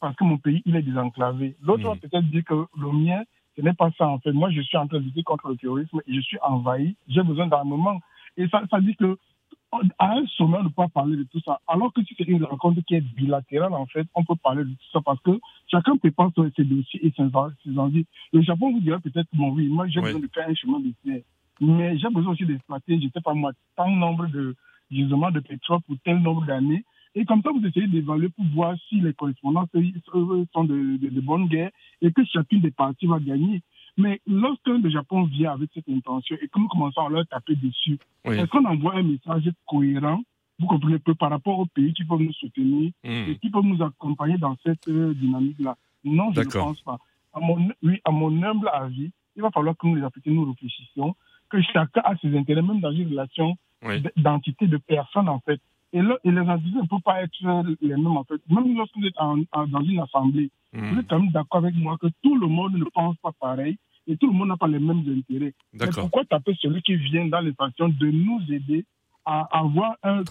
parce 0.01 0.15
que 0.17 0.25
mon 0.25 0.37
pays 0.39 0.63
il 0.67 0.77
est 0.77 0.83
désenclavé. 0.83 1.57
L'autre 1.63 1.85
va 1.85 1.95
peut-être 1.97 2.29
dire 2.31 2.45
que 2.45 2.67
le 2.79 2.93
mien 2.93 3.23
ce 3.57 3.63
n'est 3.63 3.73
pas 3.73 3.91
ça 3.97 4.07
en 4.09 4.19
fait. 4.19 4.33
Moi 4.33 4.51
je 4.51 4.61
suis 4.61 4.77
en 4.77 4.87
train 4.87 4.99
de 4.99 5.05
lutter 5.05 5.23
contre 5.23 5.49
le 5.49 5.57
terrorisme 5.57 6.01
et 6.07 6.15
je 6.15 6.21
suis 6.21 6.39
envahi. 6.43 6.97
J'ai 7.09 7.23
besoin 7.23 7.47
d'armement 7.47 8.01
et 8.37 8.47
ça, 8.49 8.63
ça 8.71 8.81
dit 8.81 8.95
que 8.97 9.17
à 9.99 10.13
un 10.15 10.27
sommet, 10.27 10.59
on 10.59 10.63
ne 10.65 10.69
peut 10.69 10.75
pas 10.75 10.89
parler 10.89 11.17
de 11.17 11.25
tout 11.25 11.41
ça. 11.45 11.61
Alors 11.69 11.93
que 11.93 12.03
si 12.03 12.15
c'est 12.17 12.25
une 12.25 12.43
rencontre 12.45 12.81
qui 12.87 12.95
est 12.95 13.01
bilatérale, 13.01 13.73
en 13.75 13.87
fait, 13.87 14.07
on 14.15 14.25
peut 14.25 14.35
parler 14.43 14.65
de 14.65 14.71
tout 14.71 14.91
ça 14.93 15.01
parce 15.05 15.21
que 15.21 15.39
chacun 15.71 15.97
prépare 15.97 16.31
ses 16.57 16.65
dossiers 16.65 17.07
et 17.07 17.13
ses, 17.17 17.23
en- 17.37 17.51
ses 17.65 17.79
envies. 17.79 18.07
Le 18.33 18.41
Japon 18.43 18.73
vous 18.73 18.81
dirait 18.81 19.01
peut-être, 19.01 19.29
bon 19.35 19.51
oui, 19.53 19.69
moi 19.69 19.87
j'ai 19.89 20.01
besoin 20.07 20.21
de 20.21 20.29
faire 20.33 20.49
un 20.49 20.55
chemin 20.55 20.81
de 20.81 20.93
fer. 21.05 21.21
Mais 21.61 21.99
j'ai 21.99 22.09
besoin 22.09 22.33
aussi 22.33 22.47
d'exploiter, 22.47 22.99
je 23.01 23.07
ne 23.07 23.11
sais 23.11 23.21
pas 23.21 23.35
moi, 23.35 23.53
tant 23.77 23.91
nombre 23.91 24.27
de 24.29 24.55
gisements 24.91 25.31
de 25.31 25.41
pétrole 25.41 25.81
pour 25.87 25.97
tel 26.05 26.19
nombre 26.19 26.47
d'années. 26.47 26.85
Et 27.15 27.25
comme 27.25 27.43
ça, 27.43 27.51
vous 27.51 27.65
essayez 27.67 27.89
d'évaluer 27.89 28.29
pour 28.29 28.45
voir 28.55 28.75
si 28.89 29.01
les 29.01 29.13
correspondances 29.13 29.69
euh, 29.75 30.45
sont 30.53 30.65
de, 30.65 30.97
de, 30.99 31.09
de 31.09 31.21
bonnes 31.21 31.47
guerres 31.49 31.71
et 32.01 32.13
que 32.13 32.25
chacune 32.25 32.61
des 32.61 32.71
parties 32.71 33.07
va 33.07 33.19
gagner. 33.19 33.61
Mais 33.99 34.21
lorsque 34.27 34.67
le 34.69 34.89
Japon 34.89 35.25
vient 35.25 35.53
avec 35.53 35.71
cette 35.75 35.89
intention 35.89 36.37
et 36.41 36.49
que 36.49 36.59
nous 36.59 36.69
commençons 36.69 37.05
à 37.07 37.09
leur 37.11 37.27
taper 37.27 37.57
dessus, 37.57 37.99
Oui. 38.25 38.37
est-ce 38.37 38.47
qu'on 38.47 38.65
envoie 38.65 38.95
un 38.95 39.03
message 39.03 39.51
cohérent 39.67 40.21
Vous 40.61 40.67
comprenez 40.67 40.99
que 41.01 41.13
par 41.13 41.31
rapport 41.31 41.59
aux 41.59 41.67
pays 41.67 41.93
qui 41.93 42.05
peuvent 42.05 42.21
nous 42.21 42.33
soutenir 42.33 42.91
Hmm. 43.05 43.31
et 43.31 43.39
qui 43.39 43.51
peuvent 43.51 43.65
nous 43.65 43.83
accompagner 43.83 44.39
dans 44.39 44.57
cette 44.65 44.89
euh, 44.89 45.15
dynamique-là? 45.15 45.77
Non, 46.05 46.33
je 46.33 46.41
ne 46.41 46.45
pense 46.51 46.81
pas. 46.83 46.99
À 47.35 47.41
mon, 47.41 47.69
oui, 47.83 48.01
à 48.05 48.11
mon 48.11 48.43
humble 48.43 48.69
avis, 48.73 49.11
il 49.37 49.43
va 49.43 49.51
falloir 49.51 49.77
que 49.77 49.87
nous, 49.87 49.95
les 49.97 50.03
Africains, 50.03 50.33
nous 50.33 50.45
réfléchissions, 50.51 51.15
que 51.51 51.61
chacun 51.63 52.01
a 52.05 52.17
ses 52.17 52.37
intérêts, 52.37 52.63
même 52.63 52.81
dans 52.81 52.91
une 52.93 53.09
relation 53.09 53.57
Oui. 53.85 54.03
d'entité, 54.17 54.67
de 54.67 54.79
personnes, 54.79 55.29
en 55.29 55.39
fait. 55.41 55.61
Et, 55.93 56.03
là, 56.03 56.17
et 56.25 56.31
les 56.31 56.41
entités 56.41 56.77
ne 56.83 56.87
peuvent 56.87 57.01
pas 57.03 57.23
être 57.23 57.33
les 57.81 57.89
mêmes, 57.97 58.07
en 58.17 58.25
fait. 58.25 58.41
Même 58.51 58.77
lorsque 58.77 58.97
vous 58.97 59.07
êtes 59.07 59.19
en- 59.19 59.39
en- 59.53 59.67
dans 59.67 59.83
une 59.83 60.01
assemblée, 60.01 60.51
Hmm. 60.75 60.91
Vous 60.93 60.99
êtes 61.01 61.09
quand 61.09 61.19
même 61.21 61.31
d'accord 61.31 61.65
avec 61.65 61.75
moi 61.77 61.97
que 61.97 62.09
tout 62.23 62.37
le 62.39 62.47
monde 62.47 62.75
ne 62.75 62.85
pense 62.93 63.17
pas 63.23 63.33
pareil 63.41 63.79
et 64.09 64.17
tout 64.17 64.27
le 64.27 64.33
monde 64.33 64.49
n'a 64.49 64.57
pas 64.57 64.67
les 64.67 64.79
mêmes 64.79 65.05
intérêts. 65.07 65.55
pourquoi 65.95 66.25
taper 66.25 66.57
celui 66.61 66.83
qui 66.83 66.97
vient 66.97 67.27
dans 67.27 67.41
les 67.41 67.53
sanctions 67.53 67.89
de 67.89 68.11
nous 68.11 68.41
aider 68.51 68.85
à 69.25 69.47
avoir 69.59 69.97
un, 70.03 70.23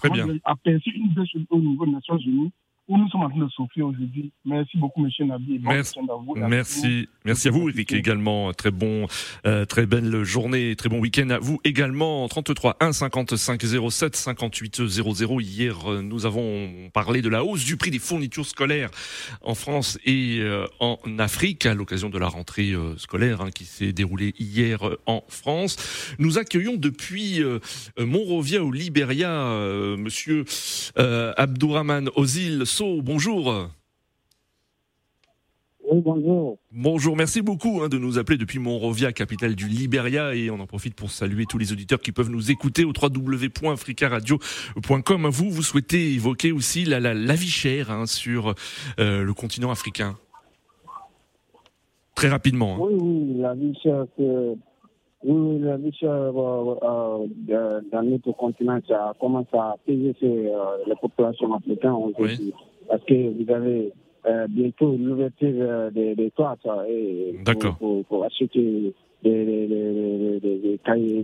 à 0.44 0.56
percer 0.56 0.90
une 0.90 1.14
baisse 1.14 1.28
au 1.50 1.58
niveau 1.58 1.86
des 1.86 1.92
Nations 1.92 2.18
Unies 2.18 2.52
où 2.88 2.96
nous 2.96 3.08
sommes 3.10 3.22
en 3.22 3.28
train 3.28 3.38
de 3.38 3.48
souffrir 3.50 3.86
aujourd'hui. 3.86 4.32
Merci 4.46 4.78
beaucoup, 4.78 5.04
M. 5.04 5.26
Nabi. 5.26 5.60
Merci, 5.62 5.98
merci, 6.36 7.08
merci 7.24 7.48
à 7.48 7.50
vous, 7.50 7.68
Eric, 7.68 7.92
également. 7.92 8.52
Très 8.54 8.70
bon, 8.70 9.06
euh, 9.46 9.66
très 9.66 9.84
belle 9.84 10.24
journée, 10.24 10.74
très 10.74 10.88
bon 10.88 10.98
week-end 10.98 11.28
à 11.28 11.38
vous 11.38 11.60
également. 11.64 12.26
33 12.28 12.78
1 12.80 12.92
55 12.92 13.62
07 13.90 14.16
58 14.16 14.86
00. 14.86 15.40
Hier, 15.40 15.92
euh, 15.92 16.00
nous 16.00 16.24
avons 16.24 16.88
parlé 16.94 17.20
de 17.20 17.28
la 17.28 17.44
hausse 17.44 17.64
du 17.64 17.76
prix 17.76 17.90
des 17.90 17.98
fournitures 17.98 18.46
scolaires 18.46 18.90
en 19.42 19.54
France 19.54 19.98
et 20.06 20.38
euh, 20.40 20.66
en 20.80 20.96
Afrique 21.18 21.66
à 21.66 21.74
l'occasion 21.74 22.08
de 22.08 22.18
la 22.18 22.28
rentrée 22.28 22.72
scolaire 22.96 23.42
hein, 23.42 23.50
qui 23.50 23.64
s'est 23.64 23.92
déroulée 23.92 24.34
hier 24.38 24.80
en 25.04 25.22
France. 25.28 26.16
Nous 26.18 26.38
accueillons 26.38 26.76
depuis 26.76 27.42
Monrovia 27.98 28.64
au 28.64 28.72
Libéria, 28.72 29.44
Monsieur 29.98 30.44
Abdourahman 30.96 32.08
Ozil 32.16 32.64
bonjour. 33.02 33.70
Oui, 35.90 36.02
bonjour. 36.02 36.58
Bonjour, 36.70 37.16
merci 37.16 37.40
beaucoup 37.40 37.80
hein, 37.82 37.88
de 37.88 37.96
nous 37.96 38.18
appeler 38.18 38.36
depuis 38.36 38.58
Monrovia, 38.58 39.10
capitale 39.12 39.54
du 39.54 39.68
Liberia, 39.68 40.34
et 40.34 40.50
on 40.50 40.60
en 40.60 40.66
profite 40.66 40.94
pour 40.94 41.10
saluer 41.10 41.46
tous 41.46 41.56
les 41.56 41.72
auditeurs 41.72 42.00
qui 42.00 42.12
peuvent 42.12 42.28
nous 42.28 42.50
écouter 42.50 42.84
au 42.84 42.92
www.africaradio.com. 42.92 45.28
Vous, 45.28 45.50
vous 45.50 45.62
souhaitez 45.62 46.12
évoquer 46.12 46.52
aussi 46.52 46.84
la, 46.84 47.00
la, 47.00 47.34
vie 47.34 47.48
chère 47.48 47.90
hein, 47.90 48.04
sur 48.06 48.54
euh, 49.00 49.22
le 49.22 49.32
continent 49.32 49.70
africain 49.70 50.18
Très 52.14 52.28
rapidement. 52.28 52.74
Hein. 52.74 52.80
Oui, 52.80 52.92
oui, 53.00 53.38
la 53.38 53.54
vie 53.54 53.72
chère, 53.82 54.04
oui, 55.24 55.58
la 55.58 55.76
vie 55.76 55.92
chère 55.92 56.10
euh, 56.10 57.26
euh, 57.50 57.80
dans 57.90 58.02
notre 58.02 58.32
continent, 58.32 58.78
ça 58.86 59.12
commence 59.20 59.52
à 59.52 59.74
peser 59.84 60.14
sur 60.18 60.28
les 60.86 60.94
populations 61.00 61.54
africaines 61.54 61.90
aujourd'hui. 61.90 62.54
Parce 62.88 63.02
que 63.04 63.14
vous 63.14 63.50
avez 63.50 63.92
euh, 64.26 64.46
bientôt 64.48 64.96
l'ouverture 64.98 65.54
euh, 65.60 65.90
des, 65.90 66.14
des 66.14 66.32
et 66.88 67.34
pour, 67.78 68.04
pour, 68.04 68.24
acheter 68.24 68.92
des, 69.24 69.66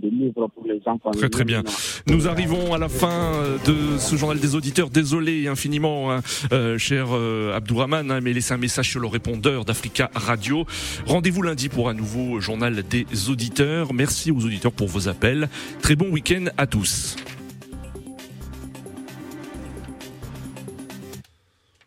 des, 0.01 0.11
livres 0.11 0.49
pour 0.49 0.67
les 0.67 0.81
enfants. 0.87 1.11
Très 1.13 1.29
très 1.29 1.45
bien. 1.45 1.63
Nous 2.07 2.29
arrivons 2.29 2.75
à 2.75 2.79
la 2.79 2.89
fin 2.89 3.35
euh, 3.35 3.59
de 3.67 3.99
ce 3.99 4.17
journal 4.17 4.39
des 4.39 4.55
auditeurs. 4.55 4.91
Désolé 4.91 5.49
infiniment, 5.49 6.13
hein, 6.13 6.21
euh, 6.53 6.79
cher 6.79 7.09
euh, 7.13 7.57
Abdourahman, 7.57 8.11
hein, 8.11 8.21
mais 8.21 8.33
laissez 8.33 8.55
un 8.55 8.59
message 8.59 8.91
sur 8.91 9.01
le 9.01 9.07
répondeur 9.07 9.65
d'Africa 9.65 10.11
Radio. 10.15 10.67
Rendez-vous 11.07 11.43
lundi 11.43 11.69
pour 11.69 11.89
un 11.89 11.95
nouveau 11.95 12.41
journal 12.41 12.83
des 12.83 13.07
auditeurs. 13.29 13.95
Merci 13.95 14.31
aux 14.31 14.45
auditeurs 14.45 14.73
pour 14.73 14.89
vos 14.89 15.09
appels. 15.09 15.49
Très 15.81 15.97
bon 15.97 16.09
week-end 16.11 16.47
à 16.57 16.67
tous. 16.67 17.17